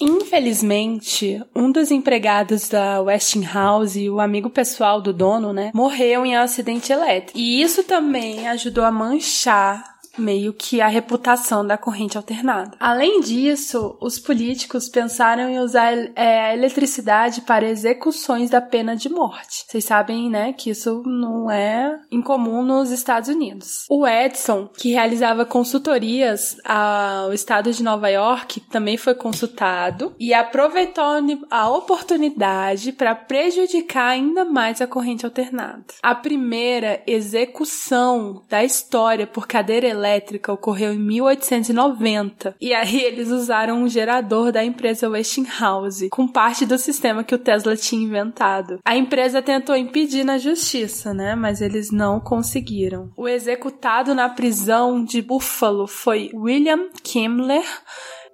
Infelizmente, 0.04 1.42
um 1.56 1.72
dos 1.72 1.90
empregados 1.90 2.68
da 2.68 3.02
Westinghouse, 3.02 4.10
o 4.10 4.20
amigo 4.20 4.50
pessoal 4.50 5.00
do 5.00 5.14
dono, 5.14 5.54
né, 5.54 5.72
morreu 5.74 6.26
em 6.26 6.38
um 6.38 6.42
acidente 6.42 6.92
elétrico. 6.92 7.38
E 7.40 7.62
isso 7.62 7.84
também 7.84 8.46
ajudou 8.50 8.84
a 8.84 8.92
manchar 8.92 9.93
meio 10.18 10.54
que 10.54 10.82
a 10.82 10.88
reputação 10.88 11.66
da 11.66 11.78
corrente 11.78 12.18
alternada. 12.18 12.78
Além 12.80 13.22
disso, 13.22 13.98
os 14.00 14.20
políticos 14.20 14.88
pensaram 14.90 15.50
em 15.50 15.60
usar 15.60 15.94
é, 16.16 16.50
a 16.50 16.54
eletricidade 16.54 17.42
para 17.42 17.70
execuções 17.70 18.50
da 18.50 18.62
pena 18.62 18.96
de 18.96 19.10
morte. 19.10 19.66
Vocês 19.68 19.86
sabem, 19.86 20.30
né, 20.30 20.54
que 20.54 20.70
isso 20.70 21.04
não 21.06 21.50
é 21.50 22.00
incomum 22.12 22.64
nos 22.64 22.92
Estados 22.92 23.30
Unidos. 23.30 23.86
O 23.90 24.08
Edson, 24.08 24.70
que 24.78 24.92
realizava 24.92 25.46
consultorias 25.46 26.58
ao 26.64 27.34
estado 27.34 27.72
de 27.72 27.84
Nova 27.84 28.10
York, 28.10 28.60
também 28.72 28.98
foi 28.98 29.16
consultado 29.16 30.16
e 30.20 30.34
aproveitou 30.34 31.04
a 31.50 31.70
oportunidade 31.70 32.92
para 32.92 33.16
prejudicar 33.16 34.10
ainda 34.10 34.46
mais 34.46 34.82
a 34.82 34.88
corrente 34.88 35.26
alternada. 35.26 35.86
A 36.02 36.14
primeira 36.14 37.02
execução 37.08 38.44
da 38.48 38.64
história 38.64 39.26
por 39.26 39.48
cadeira 39.48 39.88
elétrica 39.88 40.03
elétrica 40.04 40.52
ocorreu 40.52 40.94
em 40.94 41.00
1890 41.00 42.56
e 42.60 42.74
aí 42.74 43.02
eles 43.02 43.30
usaram 43.30 43.82
um 43.82 43.88
gerador 43.88 44.52
da 44.52 44.64
empresa 44.64 45.10
Westinghouse 45.10 46.10
com 46.10 46.28
parte 46.28 46.66
do 46.66 46.78
sistema 46.78 47.24
que 47.24 47.34
o 47.34 47.40
Tesla 47.40 47.76
tinha 47.78 48.04
inventado. 48.04 48.80
A 48.84 48.98
empresa 48.98 49.42
tentou 49.42 49.76
impedir 49.76 50.24
na 50.26 50.38
justiça, 50.38 51.14
né, 51.14 51.36
mas 51.36 51.62
eles 51.62 51.92
não 51.92 52.20
conseguiram. 52.20 53.12
O 53.16 53.28
executado 53.28 54.14
na 54.14 54.28
prisão 54.28 55.04
de 55.04 55.22
Buffalo 55.22 55.88
foi 55.88 56.30
William 56.34 56.90
Kimmler 57.02 57.64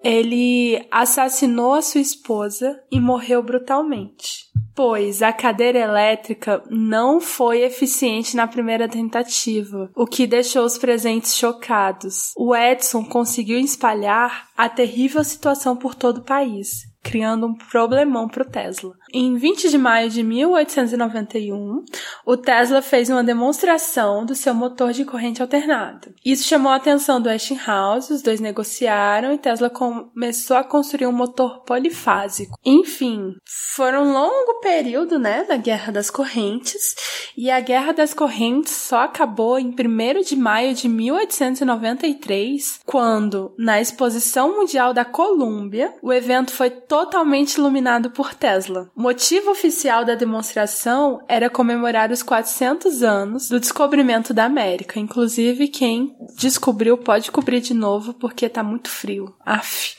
ele 0.03 0.87
assassinou 0.89 1.73
a 1.73 1.81
sua 1.81 2.01
esposa 2.01 2.81
e 2.89 2.99
morreu 2.99 3.43
brutalmente. 3.43 4.48
Pois 4.81 5.21
a 5.21 5.33
cadeira 5.33 5.77
elétrica 5.77 6.63
não 6.69 7.19
foi 7.19 7.63
eficiente 7.63 8.33
na 8.33 8.47
primeira 8.47 8.87
tentativa, 8.87 9.91
o 9.93 10.07
que 10.07 10.25
deixou 10.25 10.63
os 10.63 10.77
presentes 10.77 11.35
chocados. 11.35 12.31
O 12.37 12.55
Edson 12.55 13.03
conseguiu 13.03 13.59
espalhar 13.59 14.47
a 14.55 14.69
terrível 14.69 15.21
situação 15.21 15.75
por 15.75 15.95
todo 15.95 16.19
o 16.19 16.23
país 16.23 16.87
criando 17.01 17.47
um 17.47 17.55
problemão 17.55 18.27
para 18.27 18.43
o 18.43 18.49
Tesla. 18.49 18.91
Em 19.11 19.35
20 19.35 19.69
de 19.69 19.77
maio 19.77 20.09
de 20.09 20.21
1891, 20.21 21.83
o 22.25 22.37
Tesla 22.37 22.79
fez 22.79 23.09
uma 23.09 23.23
demonstração 23.23 24.23
do 24.23 24.35
seu 24.35 24.53
motor 24.53 24.91
de 24.91 25.03
corrente 25.03 25.41
alternada. 25.41 26.13
Isso 26.23 26.47
chamou 26.47 26.71
a 26.71 26.75
atenção 26.75 27.19
do 27.19 27.27
Westinghouse, 27.27 28.13
os 28.13 28.21
dois 28.21 28.39
negociaram 28.39 29.33
e 29.33 29.37
Tesla 29.39 29.67
começou 29.69 30.57
a 30.57 30.63
construir 30.63 31.07
um 31.07 31.11
motor 31.11 31.63
polifásico. 31.63 32.55
Enfim, 32.63 33.33
foi 33.75 33.97
um 33.97 34.13
longo 34.13 34.59
período, 34.61 35.17
né, 35.17 35.43
da 35.43 35.57
Guerra 35.57 35.91
das 35.91 36.11
Correntes, 36.11 36.95
e 37.35 37.49
a 37.49 37.59
Guerra 37.59 37.93
das 37.93 38.13
Correntes 38.13 38.73
só 38.73 38.99
acabou 39.03 39.57
em 39.57 39.69
1 39.69 40.21
de 40.23 40.35
maio 40.35 40.75
de 40.75 40.87
1893, 40.87 42.81
quando, 42.85 43.55
na 43.57 43.81
Exposição 43.81 44.55
Mundial 44.57 44.93
da 44.93 45.03
Colômbia, 45.03 45.95
o 46.01 46.13
evento 46.13 46.51
foi 46.51 46.69
totalmente 46.69 47.55
iluminado 47.55 48.11
por 48.11 48.35
Tesla. 48.35 48.91
O 48.99 49.01
motivo 49.01 49.51
oficial 49.51 50.03
da 50.03 50.13
demonstração 50.13 51.21
era 51.25 51.49
comemorar 51.49 52.11
os 52.11 52.21
400 52.21 53.01
anos 53.01 53.47
do 53.47 53.57
descobrimento 53.57 54.33
da 54.33 54.43
América. 54.43 54.99
Inclusive, 54.99 55.69
quem 55.69 56.13
descobriu 56.37 56.97
pode 56.97 57.31
cobrir 57.31 57.61
de 57.61 57.73
novo 57.73 58.13
porque 58.13 58.49
tá 58.49 58.61
muito 58.61 58.89
frio. 58.89 59.33
Aff. 59.45 59.95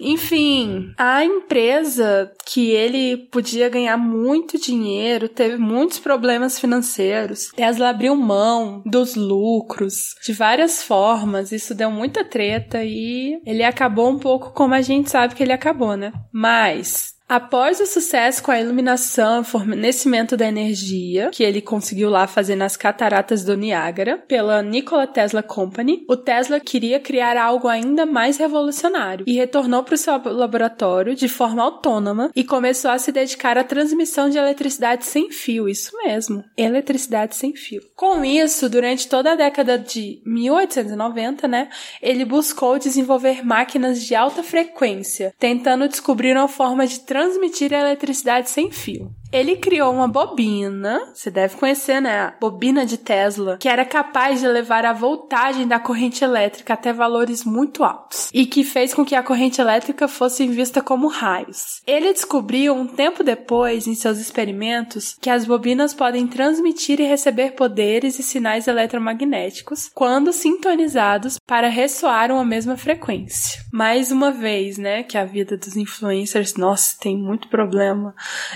Enfim, 0.00 0.92
a 0.98 1.24
empresa 1.24 2.32
que 2.44 2.70
ele 2.70 3.16
podia 3.16 3.68
ganhar 3.68 3.96
muito 3.96 4.60
dinheiro 4.60 5.28
teve 5.28 5.56
muitos 5.56 6.00
problemas 6.00 6.58
financeiros. 6.58 7.52
Tesla 7.54 7.90
abriu 7.90 8.16
mão 8.16 8.82
dos 8.84 9.14
lucros 9.14 10.16
de 10.24 10.32
várias 10.32 10.82
formas. 10.82 11.52
Isso 11.52 11.72
deu 11.72 11.88
muita 11.88 12.24
treta 12.24 12.82
e 12.82 13.40
ele 13.46 13.62
acabou 13.62 14.10
um 14.10 14.18
pouco 14.18 14.52
como 14.52 14.74
a 14.74 14.82
gente 14.82 15.08
sabe 15.08 15.36
que 15.36 15.42
ele 15.44 15.52
acabou, 15.52 15.96
né? 15.96 16.12
Mas 16.32 17.13
Após 17.26 17.80
o 17.80 17.86
sucesso 17.86 18.42
com 18.42 18.50
a 18.50 18.60
iluminação 18.60 19.40
e 19.40 19.44
fornecimento 19.44 20.36
da 20.36 20.46
energia, 20.46 21.30
que 21.30 21.42
ele 21.42 21.62
conseguiu 21.62 22.10
lá 22.10 22.26
fazer 22.26 22.54
nas 22.54 22.76
cataratas 22.76 23.42
do 23.42 23.56
Niágara, 23.56 24.18
pela 24.28 24.62
Nikola 24.62 25.06
Tesla 25.06 25.42
Company, 25.42 26.04
o 26.06 26.18
Tesla 26.18 26.60
queria 26.60 27.00
criar 27.00 27.38
algo 27.38 27.66
ainda 27.66 28.04
mais 28.04 28.36
revolucionário 28.36 29.24
e 29.26 29.32
retornou 29.32 29.82
para 29.82 29.94
o 29.94 29.98
seu 29.98 30.20
laboratório 30.22 31.14
de 31.14 31.26
forma 31.26 31.62
autônoma 31.62 32.30
e 32.36 32.44
começou 32.44 32.90
a 32.90 32.98
se 32.98 33.10
dedicar 33.10 33.56
à 33.56 33.64
transmissão 33.64 34.28
de 34.28 34.36
eletricidade 34.36 35.06
sem 35.06 35.30
fio, 35.30 35.66
isso 35.66 35.96
mesmo, 36.04 36.44
eletricidade 36.56 37.36
sem 37.36 37.56
fio. 37.56 37.80
Com 37.96 38.22
isso, 38.22 38.68
durante 38.68 39.08
toda 39.08 39.32
a 39.32 39.36
década 39.36 39.78
de 39.78 40.20
1890, 40.26 41.48
né, 41.48 41.70
ele 42.02 42.26
buscou 42.26 42.78
desenvolver 42.78 43.44
máquinas 43.44 44.02
de 44.02 44.14
alta 44.14 44.42
frequência, 44.42 45.34
tentando 45.38 45.88
descobrir 45.88 46.36
uma 46.36 46.48
forma 46.48 46.86
de 46.86 47.00
transmitir 47.14 47.72
a 47.72 47.78
eletricidade 47.78 48.50
sem 48.50 48.72
fio. 48.72 49.14
Ele 49.34 49.56
criou 49.56 49.92
uma 49.92 50.06
bobina, 50.06 51.10
você 51.12 51.28
deve 51.28 51.56
conhecer, 51.56 52.00
né? 52.00 52.20
A 52.20 52.34
bobina 52.40 52.86
de 52.86 52.96
Tesla, 52.96 53.56
que 53.58 53.68
era 53.68 53.84
capaz 53.84 54.38
de 54.38 54.46
levar 54.46 54.86
a 54.86 54.92
voltagem 54.92 55.66
da 55.66 55.80
corrente 55.80 56.22
elétrica 56.22 56.74
até 56.74 56.92
valores 56.92 57.44
muito 57.44 57.82
altos 57.82 58.30
e 58.32 58.46
que 58.46 58.62
fez 58.62 58.94
com 58.94 59.04
que 59.04 59.16
a 59.16 59.24
corrente 59.24 59.60
elétrica 59.60 60.06
fosse 60.06 60.46
vista 60.46 60.80
como 60.80 61.08
raios. 61.08 61.82
Ele 61.84 62.12
descobriu 62.12 62.76
um 62.76 62.86
tempo 62.86 63.24
depois, 63.24 63.88
em 63.88 63.96
seus 63.96 64.18
experimentos, 64.18 65.16
que 65.20 65.28
as 65.28 65.44
bobinas 65.44 65.92
podem 65.92 66.28
transmitir 66.28 67.00
e 67.00 67.04
receber 67.04 67.56
poderes 67.56 68.20
e 68.20 68.22
sinais 68.22 68.68
eletromagnéticos 68.68 69.90
quando 69.92 70.32
sintonizados 70.32 71.40
para 71.44 71.68
ressoar 71.68 72.30
uma 72.30 72.44
mesma 72.44 72.76
frequência. 72.76 73.64
Mais 73.72 74.12
uma 74.12 74.30
vez, 74.30 74.78
né, 74.78 75.02
que 75.02 75.18
a 75.18 75.24
vida 75.24 75.56
dos 75.56 75.76
influencers, 75.76 76.54
nossa, 76.54 76.96
tem 77.00 77.18
muito 77.18 77.48
problema. 77.48 78.14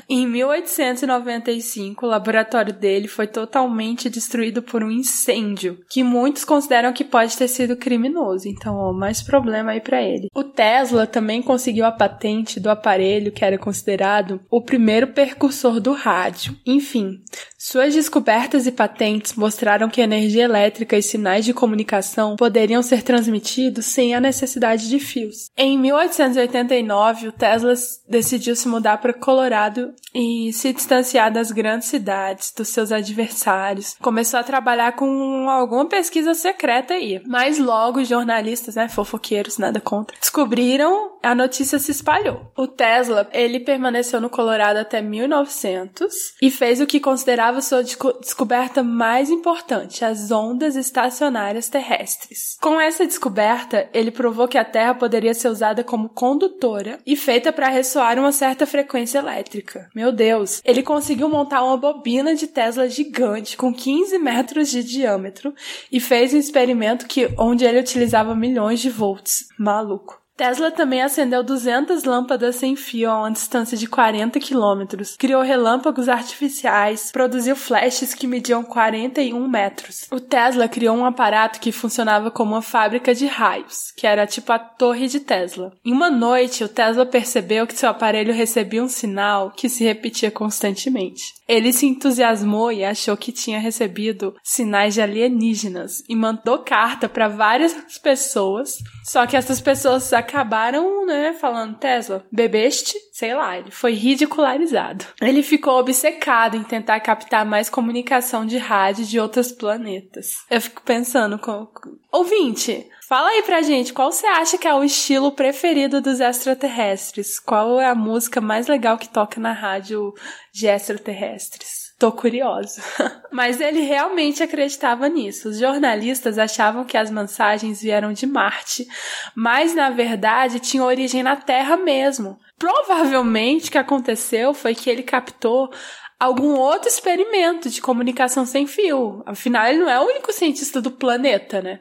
Em 0.08 0.30
18 0.30 0.67
1895, 0.68 2.04
o 2.04 2.08
laboratório 2.08 2.72
dele 2.72 3.08
foi 3.08 3.26
totalmente 3.26 4.10
destruído 4.10 4.62
por 4.62 4.82
um 4.84 4.90
incêndio, 4.90 5.78
que 5.88 6.02
muitos 6.02 6.44
consideram 6.44 6.92
que 6.92 7.04
pode 7.04 7.36
ter 7.36 7.48
sido 7.48 7.76
criminoso. 7.76 8.48
Então, 8.48 8.76
ó, 8.76 8.92
mais 8.92 9.22
problema 9.22 9.72
aí 9.72 9.80
para 9.80 10.02
ele. 10.02 10.28
O 10.34 10.44
Tesla 10.44 11.06
também 11.06 11.42
conseguiu 11.42 11.84
a 11.84 11.92
patente 11.92 12.60
do 12.60 12.70
aparelho 12.70 13.32
que 13.32 13.44
era 13.44 13.58
considerado 13.58 14.40
o 14.50 14.60
primeiro 14.60 15.08
percursor 15.08 15.80
do 15.80 15.92
rádio. 15.92 16.56
Enfim, 16.66 17.20
suas 17.58 17.92
descobertas 17.92 18.66
e 18.66 18.72
patentes 18.72 19.34
mostraram 19.34 19.88
que 19.88 20.00
energia 20.00 20.44
elétrica 20.44 20.96
e 20.96 21.02
sinais 21.02 21.44
de 21.44 21.52
comunicação 21.52 22.36
poderiam 22.36 22.82
ser 22.82 23.02
transmitidos 23.02 23.86
sem 23.86 24.14
a 24.14 24.20
necessidade 24.20 24.88
de 24.88 25.00
fios. 25.00 25.50
Em 25.56 25.76
1889, 25.78 27.28
o 27.28 27.32
Tesla 27.32 27.74
decidiu 28.08 28.54
se 28.54 28.68
mudar 28.68 28.98
para 28.98 29.12
Colorado 29.12 29.92
e 30.14 30.52
se 30.58 30.72
distanciar 30.72 31.32
das 31.32 31.50
grandes 31.50 31.88
cidades, 31.88 32.52
dos 32.56 32.68
seus 32.68 32.92
adversários. 32.92 33.96
Começou 34.00 34.40
a 34.40 34.44
trabalhar 34.44 34.92
com 34.92 35.48
alguma 35.48 35.86
pesquisa 35.86 36.34
secreta 36.34 36.94
aí. 36.94 37.22
Mas 37.26 37.58
logo 37.58 38.00
os 38.00 38.08
jornalistas, 38.08 38.74
né, 38.74 38.88
fofoqueiros, 38.88 39.58
nada 39.58 39.80
contra, 39.80 40.16
descobriram, 40.18 41.12
a 41.22 41.34
notícia 41.34 41.78
se 41.78 41.90
espalhou. 41.90 42.50
O 42.56 42.66
Tesla, 42.66 43.28
ele 43.32 43.60
permaneceu 43.60 44.20
no 44.20 44.30
Colorado 44.30 44.78
até 44.78 45.00
1900 45.00 46.14
e 46.40 46.50
fez 46.50 46.80
o 46.80 46.86
que 46.86 47.00
considerava 47.00 47.60
sua 47.60 47.82
descoberta 47.82 48.82
mais 48.82 49.30
importante, 49.30 50.04
as 50.04 50.30
ondas 50.30 50.76
estacionárias 50.76 51.68
terrestres. 51.68 52.56
Com 52.60 52.80
essa 52.80 53.06
descoberta, 53.06 53.88
ele 53.92 54.10
provou 54.10 54.48
que 54.48 54.58
a 54.58 54.64
Terra 54.64 54.94
poderia 54.94 55.34
ser 55.34 55.48
usada 55.48 55.84
como 55.84 56.08
condutora 56.08 56.98
e 57.06 57.16
feita 57.16 57.52
para 57.52 57.68
ressoar 57.68 58.18
uma 58.18 58.32
certa 58.32 58.66
frequência 58.66 59.18
elétrica. 59.18 59.88
Meu 59.94 60.12
Deus! 60.12 60.47
Ele 60.64 60.82
conseguiu 60.82 61.28
montar 61.28 61.62
uma 61.62 61.76
bobina 61.76 62.34
de 62.34 62.46
Tesla 62.46 62.88
gigante 62.88 63.56
com 63.56 63.72
15 63.72 64.18
metros 64.18 64.70
de 64.70 64.82
diâmetro 64.82 65.54
e 65.90 66.00
fez 66.00 66.32
um 66.34 66.38
experimento 66.38 67.06
que 67.06 67.28
onde 67.38 67.64
ele 67.64 67.80
utilizava 67.80 68.34
milhões 68.34 68.80
de 68.80 68.90
volts. 68.90 69.48
Maluco. 69.58 70.27
Tesla 70.38 70.70
também 70.70 71.02
acendeu 71.02 71.42
200 71.42 72.04
lâmpadas 72.04 72.54
sem 72.54 72.76
fio 72.76 73.10
a 73.10 73.18
uma 73.18 73.30
distância 73.32 73.76
de 73.76 73.88
40 73.88 74.38
quilômetros, 74.38 75.16
criou 75.16 75.42
relâmpagos 75.42 76.08
artificiais, 76.08 77.10
produziu 77.10 77.56
flashes 77.56 78.14
que 78.14 78.24
mediam 78.24 78.62
41 78.62 79.48
metros. 79.48 80.06
O 80.12 80.20
Tesla 80.20 80.68
criou 80.68 80.96
um 80.96 81.04
aparato 81.04 81.58
que 81.58 81.72
funcionava 81.72 82.30
como 82.30 82.54
uma 82.54 82.62
fábrica 82.62 83.12
de 83.12 83.26
raios, 83.26 83.92
que 83.96 84.06
era 84.06 84.28
tipo 84.28 84.52
a 84.52 84.60
torre 84.60 85.08
de 85.08 85.18
Tesla. 85.18 85.72
Em 85.84 85.92
uma 85.92 86.08
noite, 86.08 86.62
o 86.62 86.68
Tesla 86.68 87.04
percebeu 87.04 87.66
que 87.66 87.76
seu 87.76 87.88
aparelho 87.88 88.32
recebia 88.32 88.84
um 88.84 88.88
sinal 88.88 89.50
que 89.50 89.68
se 89.68 89.82
repetia 89.82 90.30
constantemente. 90.30 91.34
Ele 91.48 91.72
se 91.72 91.84
entusiasmou 91.84 92.70
e 92.70 92.84
achou 92.84 93.16
que 93.16 93.32
tinha 93.32 93.58
recebido 93.58 94.36
sinais 94.44 94.94
de 94.94 95.00
alienígenas 95.00 96.04
e 96.08 96.14
mandou 96.14 96.58
carta 96.58 97.08
para 97.08 97.26
várias 97.26 97.74
pessoas, 98.00 98.78
só 99.02 99.26
que 99.26 99.36
essas 99.36 99.60
pessoas 99.60 100.04
acabaram, 100.28 101.06
né, 101.06 101.32
falando, 101.32 101.78
Tesla, 101.78 102.24
bebeste? 102.30 102.94
Sei 103.12 103.34
lá, 103.34 103.58
ele 103.58 103.70
foi 103.70 103.94
ridicularizado. 103.94 105.06
Ele 105.20 105.42
ficou 105.42 105.78
obcecado 105.78 106.56
em 106.56 106.62
tentar 106.62 107.00
captar 107.00 107.46
mais 107.46 107.70
comunicação 107.70 108.44
de 108.44 108.58
rádio 108.58 109.06
de 109.06 109.18
outros 109.18 109.50
planetas. 109.50 110.34
Eu 110.50 110.60
fico 110.60 110.82
pensando, 110.82 111.38
com... 111.38 111.66
ouvinte, 112.12 112.86
Fala 113.08 113.30
aí 113.30 113.42
pra 113.42 113.62
gente, 113.62 113.94
qual 113.94 114.12
você 114.12 114.26
acha 114.26 114.58
que 114.58 114.68
é 114.68 114.74
o 114.74 114.84
estilo 114.84 115.32
preferido 115.32 115.98
dos 115.98 116.20
extraterrestres? 116.20 117.40
Qual 117.40 117.80
é 117.80 117.86
a 117.86 117.94
música 117.94 118.38
mais 118.38 118.66
legal 118.66 118.98
que 118.98 119.08
toca 119.08 119.40
na 119.40 119.52
rádio 119.52 120.12
de 120.52 120.66
extraterrestres? 120.66 121.87
Tô 121.98 122.12
curiosa. 122.12 122.80
Mas 123.32 123.60
ele 123.60 123.80
realmente 123.80 124.40
acreditava 124.40 125.08
nisso. 125.08 125.48
Os 125.48 125.58
jornalistas 125.58 126.38
achavam 126.38 126.84
que 126.84 126.96
as 126.96 127.10
mensagens 127.10 127.82
vieram 127.82 128.12
de 128.12 128.24
Marte, 128.24 128.86
mas 129.34 129.74
na 129.74 129.90
verdade 129.90 130.60
tinham 130.60 130.86
origem 130.86 131.22
na 131.22 131.36
Terra 131.36 131.76
mesmo. 131.76 132.38
Provavelmente 132.56 133.68
o 133.68 133.72
que 133.72 133.78
aconteceu 133.78 134.54
foi 134.54 134.74
que 134.74 134.88
ele 134.88 135.02
captou 135.02 135.70
algum 136.18 136.54
outro 136.54 136.88
experimento 136.88 137.68
de 137.68 137.80
comunicação 137.80 138.46
sem 138.46 138.66
fio. 138.66 139.22
Afinal, 139.26 139.66
ele 139.66 139.78
não 139.78 139.90
é 139.90 140.00
o 140.00 140.06
único 140.06 140.32
cientista 140.32 140.80
do 140.80 140.90
planeta, 140.90 141.60
né? 141.60 141.80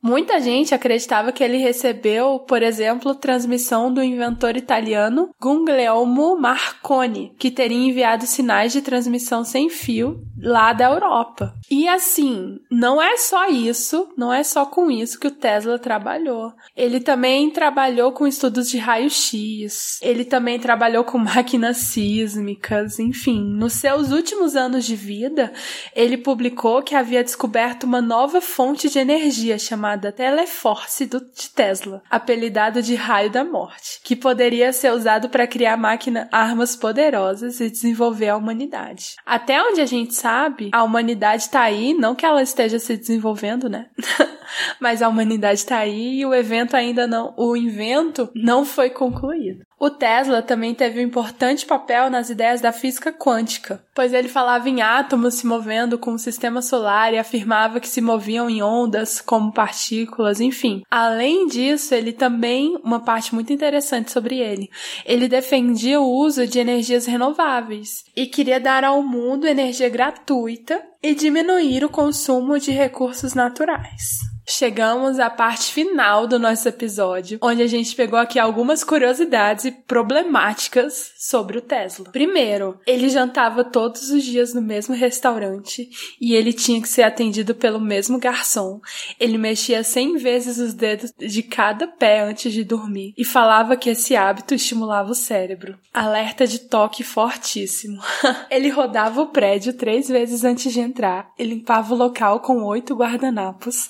Muita 0.00 0.40
gente 0.40 0.74
acreditava 0.74 1.32
que 1.32 1.42
ele 1.42 1.56
recebeu, 1.56 2.38
por 2.38 2.62
exemplo, 2.62 3.16
transmissão 3.16 3.92
do 3.92 4.02
inventor 4.02 4.56
italiano 4.56 5.30
Guglielmo 5.40 6.38
Marconi, 6.40 7.34
que 7.36 7.50
teria 7.50 7.76
enviado 7.76 8.24
sinais 8.24 8.72
de 8.72 8.80
transmissão 8.80 9.42
sem 9.42 9.68
fio 9.68 10.22
lá 10.40 10.72
da 10.72 10.84
Europa. 10.84 11.52
E 11.68 11.88
assim, 11.88 12.58
não 12.70 13.02
é 13.02 13.16
só 13.16 13.48
isso, 13.48 14.08
não 14.16 14.32
é 14.32 14.44
só 14.44 14.64
com 14.64 14.88
isso 14.88 15.18
que 15.18 15.26
o 15.26 15.32
Tesla 15.32 15.80
trabalhou. 15.80 16.52
Ele 16.76 17.00
também 17.00 17.50
trabalhou 17.50 18.12
com 18.12 18.24
estudos 18.24 18.70
de 18.70 18.78
raio-x, 18.78 19.98
ele 20.00 20.24
também 20.24 20.60
trabalhou 20.60 21.02
com 21.02 21.18
máquinas 21.18 21.78
sísmicas, 21.78 23.00
enfim, 23.00 23.42
nos 23.42 23.72
seus 23.72 24.12
últimos 24.12 24.54
anos 24.54 24.84
de 24.84 24.94
vida, 24.94 25.52
ele 25.94 26.16
publicou 26.16 26.82
que 26.82 26.94
havia 26.94 27.24
descoberto 27.24 27.82
uma 27.82 28.00
nova 28.00 28.40
fonte 28.40 28.88
de 28.88 28.98
energia 29.00 29.58
chamada 29.58 29.87
Teleforce 29.96 31.06
do, 31.06 31.20
de 31.20 31.50
Tesla, 31.50 32.02
apelidado 32.10 32.82
de 32.82 32.94
raio 32.94 33.30
da 33.30 33.44
morte, 33.44 34.00
que 34.02 34.16
poderia 34.16 34.72
ser 34.72 34.92
usado 34.92 35.28
para 35.28 35.46
criar 35.46 35.76
máquina 35.76 36.28
armas 36.32 36.74
poderosas 36.76 37.60
e 37.60 37.70
desenvolver 37.70 38.28
a 38.28 38.36
humanidade. 38.36 39.14
Até 39.24 39.62
onde 39.62 39.80
a 39.80 39.86
gente 39.86 40.14
sabe, 40.14 40.70
a 40.72 40.82
humanidade 40.82 41.42
está 41.42 41.62
aí, 41.62 41.94
não 41.94 42.14
que 42.14 42.26
ela 42.26 42.42
esteja 42.42 42.78
se 42.78 42.96
desenvolvendo, 42.96 43.68
né? 43.68 43.86
Mas 44.80 45.02
a 45.02 45.08
humanidade 45.08 45.60
está 45.60 45.78
aí 45.78 46.20
e 46.20 46.26
o 46.26 46.34
evento 46.34 46.74
ainda 46.74 47.06
não, 47.06 47.34
o 47.36 47.56
invento 47.56 48.30
não 48.34 48.64
foi 48.64 48.90
concluído. 48.90 49.67
O 49.80 49.90
Tesla 49.90 50.42
também 50.42 50.74
teve 50.74 50.98
um 50.98 51.04
importante 51.04 51.64
papel 51.64 52.10
nas 52.10 52.30
ideias 52.30 52.60
da 52.60 52.72
física 52.72 53.12
quântica, 53.12 53.80
pois 53.94 54.12
ele 54.12 54.28
falava 54.28 54.68
em 54.68 54.82
átomos 54.82 55.34
se 55.34 55.46
movendo 55.46 55.96
com 55.96 56.12
o 56.12 56.18
sistema 56.18 56.60
solar 56.60 57.14
e 57.14 57.18
afirmava 57.18 57.78
que 57.78 57.88
se 57.88 58.00
moviam 58.00 58.50
em 58.50 58.60
ondas 58.60 59.20
como 59.20 59.52
partículas, 59.52 60.40
enfim. 60.40 60.82
Além 60.90 61.46
disso, 61.46 61.94
ele 61.94 62.12
também, 62.12 62.76
uma 62.82 62.98
parte 62.98 63.32
muito 63.32 63.52
interessante 63.52 64.10
sobre 64.10 64.38
ele, 64.38 64.68
ele 65.06 65.28
defendia 65.28 66.00
o 66.00 66.10
uso 66.10 66.44
de 66.44 66.58
energias 66.58 67.06
renováveis 67.06 68.04
e 68.16 68.26
queria 68.26 68.58
dar 68.58 68.82
ao 68.82 69.00
mundo 69.00 69.46
energia 69.46 69.88
gratuita 69.88 70.82
e 71.00 71.14
diminuir 71.14 71.84
o 71.84 71.88
consumo 71.88 72.58
de 72.58 72.72
recursos 72.72 73.32
naturais. 73.32 74.27
Chegamos 74.50 75.18
à 75.20 75.28
parte 75.28 75.70
final 75.74 76.26
do 76.26 76.38
nosso 76.38 76.66
episódio, 76.66 77.38
onde 77.42 77.60
a 77.60 77.66
gente 77.66 77.94
pegou 77.94 78.18
aqui 78.18 78.38
algumas 78.38 78.82
curiosidades 78.82 79.66
e 79.66 79.70
problemáticas 79.70 81.12
sobre 81.18 81.58
o 81.58 81.60
Tesla. 81.60 82.06
Primeiro, 82.10 82.80
ele 82.86 83.10
jantava 83.10 83.62
todos 83.62 84.10
os 84.10 84.24
dias 84.24 84.54
no 84.54 84.62
mesmo 84.62 84.94
restaurante 84.94 85.90
e 86.18 86.34
ele 86.34 86.54
tinha 86.54 86.80
que 86.80 86.88
ser 86.88 87.02
atendido 87.02 87.54
pelo 87.54 87.78
mesmo 87.78 88.18
garçom. 88.18 88.80
Ele 89.20 89.36
mexia 89.36 89.84
100 89.84 90.16
vezes 90.16 90.56
os 90.56 90.72
dedos 90.72 91.12
de 91.18 91.42
cada 91.42 91.86
pé 91.86 92.22
antes 92.22 92.50
de 92.50 92.64
dormir 92.64 93.12
e 93.18 93.26
falava 93.26 93.76
que 93.76 93.90
esse 93.90 94.16
hábito 94.16 94.54
estimulava 94.54 95.10
o 95.10 95.14
cérebro. 95.14 95.78
Alerta 95.92 96.46
de 96.46 96.60
toque 96.60 97.04
fortíssimo. 97.04 98.00
ele 98.50 98.70
rodava 98.70 99.20
o 99.20 99.26
prédio 99.26 99.74
três 99.74 100.08
vezes 100.08 100.42
antes 100.42 100.72
de 100.72 100.80
entrar 100.80 101.30
e 101.38 101.44
limpava 101.44 101.92
o 101.92 101.98
local 101.98 102.40
com 102.40 102.62
oito 102.62 102.94
guardanapos. 102.94 103.88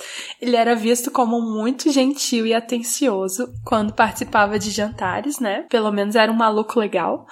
Ele 0.48 0.56
era 0.56 0.74
visto 0.74 1.10
como 1.10 1.42
muito 1.42 1.92
gentil 1.92 2.46
e 2.46 2.54
atencioso 2.54 3.52
quando 3.66 3.92
participava 3.92 4.58
de 4.58 4.70
jantares, 4.70 5.38
né? 5.38 5.66
Pelo 5.68 5.92
menos 5.92 6.16
era 6.16 6.32
um 6.32 6.34
maluco 6.34 6.80
legal. 6.80 7.26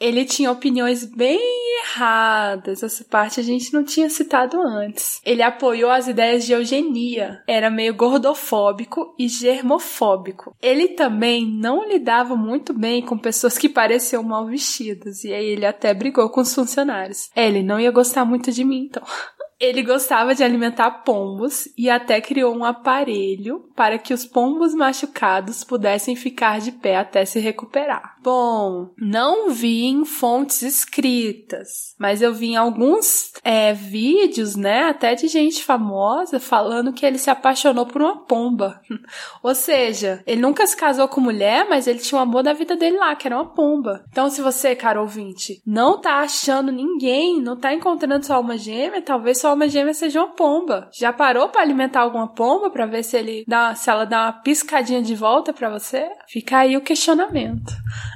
Ele 0.00 0.24
tinha 0.24 0.50
opiniões 0.50 1.04
bem 1.04 1.38
erradas. 1.84 2.82
Essa 2.82 3.04
parte 3.04 3.38
a 3.38 3.42
gente 3.42 3.74
não 3.74 3.84
tinha 3.84 4.08
citado 4.08 4.58
antes. 4.62 5.20
Ele 5.22 5.42
apoiou 5.42 5.90
as 5.90 6.08
ideias 6.08 6.46
de 6.46 6.54
eugenia. 6.54 7.42
Era 7.46 7.70
meio 7.70 7.94
gordofóbico 7.94 9.14
e 9.18 9.28
germofóbico. 9.28 10.56
Ele 10.62 10.88
também 10.88 11.46
não 11.46 11.86
lidava 11.86 12.34
muito 12.36 12.72
bem 12.72 13.02
com 13.02 13.18
pessoas 13.18 13.58
que 13.58 13.68
pareciam 13.68 14.22
mal 14.22 14.46
vestidas. 14.46 15.24
E 15.24 15.34
aí 15.34 15.44
ele 15.44 15.66
até 15.66 15.92
brigou 15.92 16.30
com 16.30 16.40
os 16.40 16.54
funcionários. 16.54 17.28
É, 17.36 17.46
ele 17.46 17.62
não 17.62 17.78
ia 17.78 17.90
gostar 17.90 18.24
muito 18.24 18.50
de 18.50 18.64
mim, 18.64 18.86
então. 18.86 19.02
Ele 19.62 19.80
gostava 19.84 20.34
de 20.34 20.42
alimentar 20.42 20.90
pombos 21.04 21.68
e 21.78 21.88
até 21.88 22.20
criou 22.20 22.52
um 22.52 22.64
aparelho 22.64 23.60
para 23.76 23.96
que 23.96 24.12
os 24.12 24.26
pombos 24.26 24.74
machucados 24.74 25.62
pudessem 25.62 26.16
ficar 26.16 26.58
de 26.58 26.72
pé 26.72 26.96
até 26.96 27.24
se 27.24 27.38
recuperar. 27.38 28.11
Bom, 28.22 28.90
não 28.96 29.50
vi 29.50 29.84
em 29.86 30.04
fontes 30.04 30.62
escritas, 30.62 31.96
mas 31.98 32.22
eu 32.22 32.32
vi 32.32 32.50
em 32.50 32.56
alguns 32.56 33.32
é, 33.42 33.72
vídeos, 33.72 34.54
né, 34.54 34.84
até 34.84 35.16
de 35.16 35.26
gente 35.26 35.64
famosa 35.64 36.38
falando 36.38 36.92
que 36.92 37.04
ele 37.04 37.18
se 37.18 37.30
apaixonou 37.30 37.84
por 37.84 38.00
uma 38.00 38.24
pomba. 38.24 38.80
Ou 39.42 39.54
seja, 39.56 40.22
ele 40.24 40.40
nunca 40.40 40.64
se 40.68 40.76
casou 40.76 41.08
com 41.08 41.20
mulher, 41.20 41.66
mas 41.68 41.88
ele 41.88 41.98
tinha 41.98 42.16
o 42.16 42.22
amor 42.22 42.44
da 42.44 42.52
vida 42.52 42.76
dele 42.76 42.96
lá, 42.96 43.16
que 43.16 43.26
era 43.26 43.36
uma 43.36 43.52
pomba. 43.52 44.04
Então, 44.10 44.30
se 44.30 44.40
você, 44.40 44.76
cara 44.76 45.00
ouvinte, 45.00 45.60
não 45.66 46.00
tá 46.00 46.20
achando 46.20 46.70
ninguém, 46.70 47.42
não 47.42 47.56
tá 47.56 47.74
encontrando 47.74 48.24
sua 48.24 48.36
alma 48.36 48.56
gêmea, 48.56 49.02
talvez 49.02 49.40
sua 49.40 49.50
alma 49.50 49.68
gêmea 49.68 49.94
seja 49.94 50.20
uma 50.20 50.34
pomba. 50.34 50.88
Já 50.92 51.12
parou 51.12 51.48
para 51.48 51.62
alimentar 51.62 52.02
alguma 52.02 52.28
pomba 52.28 52.70
para 52.70 52.86
ver 52.86 53.02
se 53.02 53.16
ele 53.16 53.44
dá, 53.48 53.74
se 53.74 53.90
ela 53.90 54.04
dá 54.04 54.22
uma 54.26 54.32
piscadinha 54.32 55.02
de 55.02 55.16
volta 55.16 55.52
para 55.52 55.70
você? 55.70 56.08
Fica 56.28 56.58
aí 56.58 56.76
o 56.76 56.80
questionamento. 56.80 57.72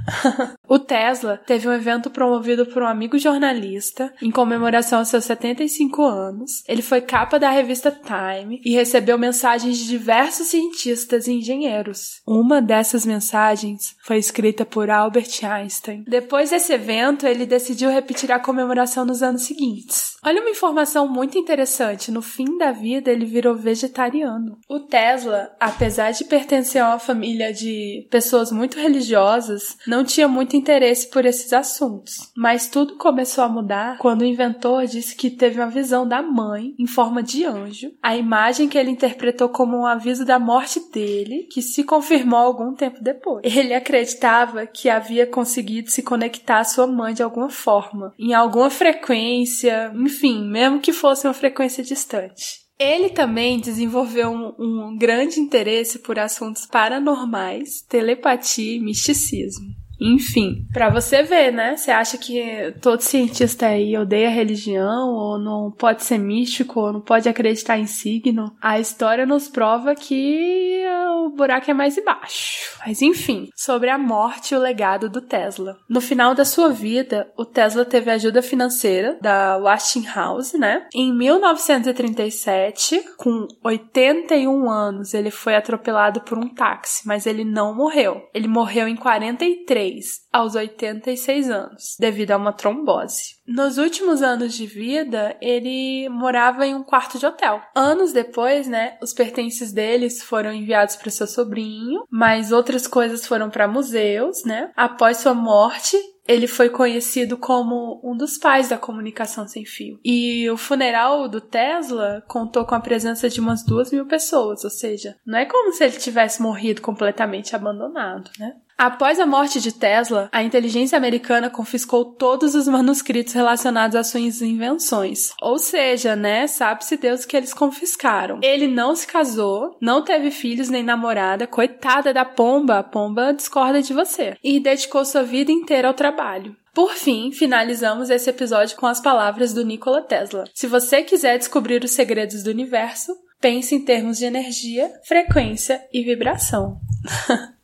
o 0.69 0.79
Tesla 0.79 1.41
teve 1.47 1.69
um 1.69 1.73
evento 1.73 2.11
promovido 2.11 2.67
por 2.67 2.83
um 2.83 2.87
amigo 2.87 3.19
jornalista 3.19 4.13
em 4.23 4.31
comemoração 4.31 5.01
aos 5.01 5.09
seus 5.09 5.25
75 5.25 6.03
anos. 6.03 6.63
Ele 6.69 6.83
foi 6.83 7.01
capa 7.01 7.39
da 7.39 7.51
revista 7.51 7.91
Time 7.91 8.61
e 8.65 8.73
recebeu 8.73 9.19
mensagens 9.19 9.79
de 9.79 9.87
diversos 9.87 10.49
cientistas 10.49 11.27
e 11.27 11.33
engenheiros. 11.33 12.21
Uma 12.27 12.61
dessas 12.61 13.05
mensagens 13.05 13.97
foi 14.03 14.19
escrita 14.19 14.65
por 14.65 14.91
Albert 14.91 15.45
Einstein. 15.45 16.05
Depois 16.07 16.51
desse 16.51 16.73
evento, 16.73 17.27
ele 17.27 17.47
decidiu 17.47 17.91
repetir 17.91 18.31
a 18.33 18.39
comemoração 18.39 19.05
nos 19.05 19.23
anos 19.23 19.43
seguintes. 19.43 20.17
Olha 20.25 20.41
uma 20.41 20.51
informação 20.51 21.09
muito 21.09 21.39
interessante: 21.39 22.11
no 22.11 22.23
fim 22.23 22.59
da 22.59 22.73
vida, 22.73 23.11
ele 23.11 23.25
virou 23.25 23.55
vegetariano. 23.55 24.59
O 24.69 24.81
Tesla, 24.81 25.55
apesar 25.61 26.11
de 26.11 26.25
pertencer 26.25 26.83
a 26.83 26.89
uma 26.89 26.99
família 26.99 27.53
de 27.53 28.07
pessoas 28.11 28.51
muito 28.51 28.79
religiosas, 28.79 29.77
não 29.87 29.96
tinha 30.05 30.29
muito 30.29 30.57
interesse 30.57 31.09
por 31.11 31.25
esses 31.25 31.53
assuntos. 31.53 32.31
Mas 32.37 32.69
tudo 32.69 32.97
começou 32.97 33.45
a 33.45 33.49
mudar 33.49 33.99
quando 33.99 34.23
o 34.23 34.27
inventor 34.27 34.87
disse 34.87 35.15
que 35.15 35.31
teve 35.31 35.61
uma 35.61 35.71
visão 35.71 36.07
da 36.07 36.23
mãe 36.23 36.75
em 36.79 36.87
forma 36.87 37.23
de 37.23 37.45
anjo, 37.45 37.93
a 38.03 38.17
imagem 38.17 38.69
que 38.69 38.79
ele 38.79 38.91
interpretou 38.91 39.49
como 39.49 39.77
um 39.77 39.87
aviso 39.87 40.25
da 40.25 40.39
morte 40.39 40.81
dele, 40.91 41.49
que 41.51 41.63
se 41.63 41.85
confirmou 41.85 42.39
algum 42.39 42.75
tempo 42.75 43.03
depois. 43.03 43.45
Ele 43.45 43.75
acreditava 43.75 44.67
que 44.67 44.89
havia 44.89 45.27
conseguido 45.27 45.91
se 45.91 46.03
conectar 46.03 46.59
à 46.59 46.65
sua 46.65 46.87
mãe 46.87 47.15
de 47.15 47.23
alguma 47.23 47.49
forma, 47.49 48.15
em 48.19 48.35
alguma 48.35 48.71
frequência, 48.71 49.93
enfim, 49.95 50.47
mesmo 50.49 50.81
que 50.81 50.93
fosse 50.93 51.27
uma 51.27 51.35
frequência 51.35 51.83
distante. 51.83 52.67
Ele 52.79 53.09
também 53.09 53.59
desenvolveu 53.59 54.31
um, 54.31 54.55
um 54.59 54.99
grande 54.99 55.41
interesse 55.41 55.99
por 55.99 56.19
assuntos 56.19 56.67
paranormais, 56.67 57.81
telepatia 57.89 58.77
e 58.77 58.81
misticismo. 58.81 59.86
Enfim, 60.01 60.67
para 60.73 60.91
você 60.91 61.23
ver, 61.23 61.53
né? 61.53 61.77
Você 61.77 61.91
acha 61.91 62.19
que 62.19 62.75
todo 62.83 63.01
cientista 63.01 63.67
aí 63.67 63.97
odeia 63.97 64.29
religião, 64.29 65.09
ou 65.11 65.39
não 65.39 65.71
pode 65.71 66.05
ser 66.05 66.19
místico, 66.19 66.81
ou 66.81 66.93
não 66.93 67.01
pode 67.01 67.29
acreditar 67.29 67.79
em 67.79 67.87
signo? 67.87 68.55
A 68.61 68.79
história 68.79 69.25
nos 69.25 69.49
prova 69.49 69.95
que 69.95 70.85
o 71.25 71.31
buraco 71.31 71.71
é 71.71 71.75
mais 71.75 71.97
embaixo. 71.97 72.76
Mas 72.85 73.03
enfim, 73.03 73.49
sobre 73.55 73.91
a 73.91 73.99
morte 73.99 74.53
e 74.53 74.57
o 74.57 74.61
legado 74.61 75.09
do 75.09 75.21
Tesla. 75.21 75.77
No 75.89 76.01
final 76.01 76.35
da 76.35 76.45
sua 76.45 76.69
vida, 76.69 77.31
o 77.37 77.45
Tesla 77.45 77.85
teve 77.85 78.11
ajuda 78.11 78.43
financeira 78.43 79.19
da 79.21 79.57
Westinghouse, 79.57 80.59
né? 80.59 80.87
Em 80.95 81.13
1937, 81.17 83.03
com 83.17 83.47
81 83.65 84.71
anos, 84.71 85.15
ele 85.15 85.31
foi 85.31 85.55
atropelado 85.55 86.21
por 86.23 86.39
um 86.39 86.49
táxi, 86.49 87.07
mas 87.07 87.27
ele 87.27 87.45
não 87.45 87.75
morreu. 87.75 88.23
Ele 88.35 88.49
morreu 88.49 88.89
em 88.89 88.97
43 88.97 90.27
aos 90.33 90.55
86 90.55 91.51
anos, 91.51 91.97
devido 91.99 92.33
a 92.33 92.37
uma 92.37 92.53
trombose. 92.53 93.37
Nos 93.47 93.79
últimos 93.79 94.23
anos 94.23 94.55
de 94.55 94.67
vida, 94.67 95.37
ele 95.41 96.09
morava 96.09 96.67
em 96.67 96.75
um 96.75 96.83
quarto 96.83 97.19
de 97.19 97.25
hotel. 97.25 97.63
Anos 97.75 98.13
depois, 98.13 98.67
né, 98.67 98.99
os 99.01 99.13
pertences 99.13 99.73
deles 99.73 100.23
foram 100.23 100.53
enviados 100.53 100.97
para 100.97 101.11
seu 101.11 101.27
sobrinho, 101.27 102.05
mas 102.11 102.53
outras 102.53 102.76
coisas 102.85 103.25
foram 103.25 103.49
para 103.49 103.69
museus, 103.69 104.45
né? 104.45 104.73
Após 104.75 105.19
sua 105.19 105.33
morte, 105.33 105.97
ele 106.27 106.47
foi 106.49 106.69
conhecido 106.69 107.37
como 107.37 108.01
um 108.03 108.17
dos 108.17 108.37
pais 108.37 108.69
da 108.69 108.77
comunicação 108.77 109.47
sem 109.47 109.65
fio. 109.65 110.01
E 110.05 110.51
o 110.51 110.57
funeral 110.57 111.29
do 111.29 111.41
Tesla 111.41 112.25
contou 112.27 112.65
com 112.65 112.75
a 112.75 112.81
presença 112.81 113.29
de 113.29 113.41
umas 113.41 113.65
duas 113.65 113.93
mil 113.93 114.07
pessoas, 114.07 114.65
ou 114.65 114.71
seja, 114.71 115.17
não 115.25 115.39
é 115.39 115.45
como 115.45 115.73
se 115.73 115.85
ele 115.85 115.97
tivesse 115.97 116.43
morrido 116.43 116.83
completamente 116.83 117.55
abandonado, 117.55 118.31
né? 118.39 118.57
Após 118.79 119.19
a 119.19 119.25
morte 119.25 119.59
de 119.59 119.73
Tesla, 119.73 120.29
a 120.31 120.43
inteligência 120.43 120.99
americana 120.99 121.49
confiscou 121.49 122.05
todos 122.05 122.55
os 122.55 122.69
manuscritos 122.69 123.33
relacionados 123.33 123.97
às 123.97 124.09
suas 124.09 124.43
invenções. 124.43 125.33
Ou 125.41 125.59
seja, 125.59 126.15
né, 126.15 126.47
sabe-se 126.47 126.99
Deus 126.99 127.25
que 127.25 127.35
eles 127.35 127.55
confiscaram. 127.55 128.39
Ele 128.43 128.67
não 128.67 128.95
se 128.95 129.07
casou, 129.07 129.75
não 129.81 130.05
teve 130.05 130.31
filhos 130.31 130.69
nem 130.69 130.83
namorada, 130.83 131.47
coitada 131.47 132.13
da 132.13 132.25
pomba, 132.25 132.79
a 132.79 132.83
pomba 132.83 133.33
discorda 133.33 133.81
de 133.81 133.95
você. 133.95 134.37
E 134.45 134.61
dedicou 134.61 135.07
sua 135.07 135.23
vida 135.23 135.51
inteira 135.51 135.89
ao 135.89 135.95
trabalho. 135.95 136.55
Por 136.75 136.93
fim, 136.93 137.33
finalizamos 137.33 138.11
esse 138.11 138.29
episódio 138.29 138.77
com 138.77 138.85
as 138.85 139.01
palavras 139.01 139.55
do 139.55 139.65
Nikola 139.65 140.03
Tesla. 140.03 140.45
Se 140.53 140.67
você 140.67 141.03
quiser 141.03 141.39
descobrir 141.39 141.83
os 141.83 141.93
segredos 141.93 142.43
do 142.43 142.51
universo, 142.51 143.17
pense 143.41 143.75
em 143.75 143.83
termos 143.83 144.19
de 144.19 144.27
energia, 144.27 144.93
frequência 145.09 145.81
e 145.91 146.05
vibração. 146.05 146.79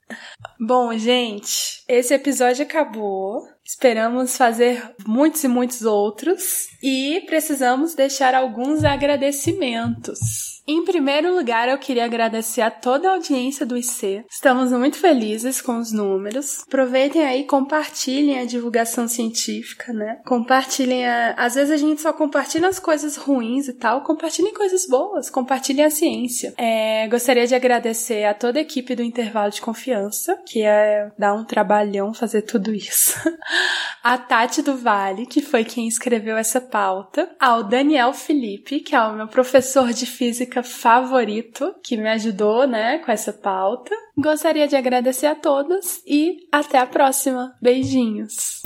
Bom, 0.60 0.96
gente, 0.96 1.82
esse 1.88 2.14
episódio 2.14 2.64
acabou. 2.64 3.42
Esperamos 3.64 4.36
fazer 4.36 4.94
muitos 5.06 5.42
e 5.44 5.48
muitos 5.48 5.82
outros 5.82 6.68
e 6.82 7.22
precisamos 7.26 7.94
deixar 7.94 8.34
alguns 8.34 8.84
agradecimentos. 8.84 10.61
Em 10.66 10.84
primeiro 10.84 11.34
lugar, 11.34 11.68
eu 11.68 11.76
queria 11.76 12.04
agradecer 12.04 12.60
a 12.60 12.70
toda 12.70 13.08
a 13.08 13.14
audiência 13.14 13.66
do 13.66 13.76
IC. 13.76 14.24
Estamos 14.30 14.70
muito 14.70 14.96
felizes 14.96 15.60
com 15.60 15.76
os 15.78 15.90
números. 15.90 16.62
Aproveitem 16.68 17.24
aí, 17.24 17.44
compartilhem 17.44 18.38
a 18.38 18.44
divulgação 18.44 19.08
científica, 19.08 19.92
né? 19.92 20.20
Compartilhem 20.24 21.04
a... 21.04 21.34
Às 21.36 21.56
vezes 21.56 21.72
a 21.72 21.76
gente 21.76 22.00
só 22.00 22.12
compartilha 22.12 22.68
as 22.68 22.78
coisas 22.78 23.16
ruins 23.16 23.66
e 23.66 23.72
tal. 23.72 24.02
Compartilhem 24.02 24.54
coisas 24.54 24.86
boas, 24.86 25.28
compartilhem 25.28 25.84
a 25.84 25.90
ciência. 25.90 26.54
É, 26.56 27.08
gostaria 27.08 27.46
de 27.46 27.56
agradecer 27.56 28.24
a 28.24 28.32
toda 28.32 28.60
a 28.60 28.62
equipe 28.62 28.94
do 28.94 29.02
Intervalo 29.02 29.50
de 29.50 29.60
Confiança, 29.60 30.38
que 30.46 30.62
é 30.62 31.10
dar 31.18 31.34
um 31.34 31.44
trabalhão 31.44 32.14
fazer 32.14 32.42
tudo 32.42 32.72
isso. 32.72 33.18
a 34.02 34.16
Tati 34.16 34.62
do 34.62 34.76
Vale, 34.76 35.26
que 35.26 35.42
foi 35.42 35.64
quem 35.64 35.88
escreveu 35.88 36.36
essa 36.36 36.60
pauta. 36.60 37.28
Ao 37.40 37.64
Daniel 37.64 38.12
Felipe, 38.12 38.78
que 38.78 38.94
é 38.94 39.00
o 39.00 39.14
meu 39.16 39.26
professor 39.26 39.92
de 39.92 40.06
física 40.06 40.51
favorito 40.60 41.72
que 41.84 41.96
me 41.96 42.08
ajudou, 42.08 42.66
né, 42.66 42.98
com 42.98 43.12
essa 43.12 43.32
pauta. 43.32 43.94
Gostaria 44.18 44.66
de 44.66 44.74
agradecer 44.74 45.26
a 45.26 45.36
todos 45.36 46.02
e 46.04 46.48
até 46.50 46.78
a 46.78 46.86
próxima. 46.86 47.54
Beijinhos. 47.62 48.62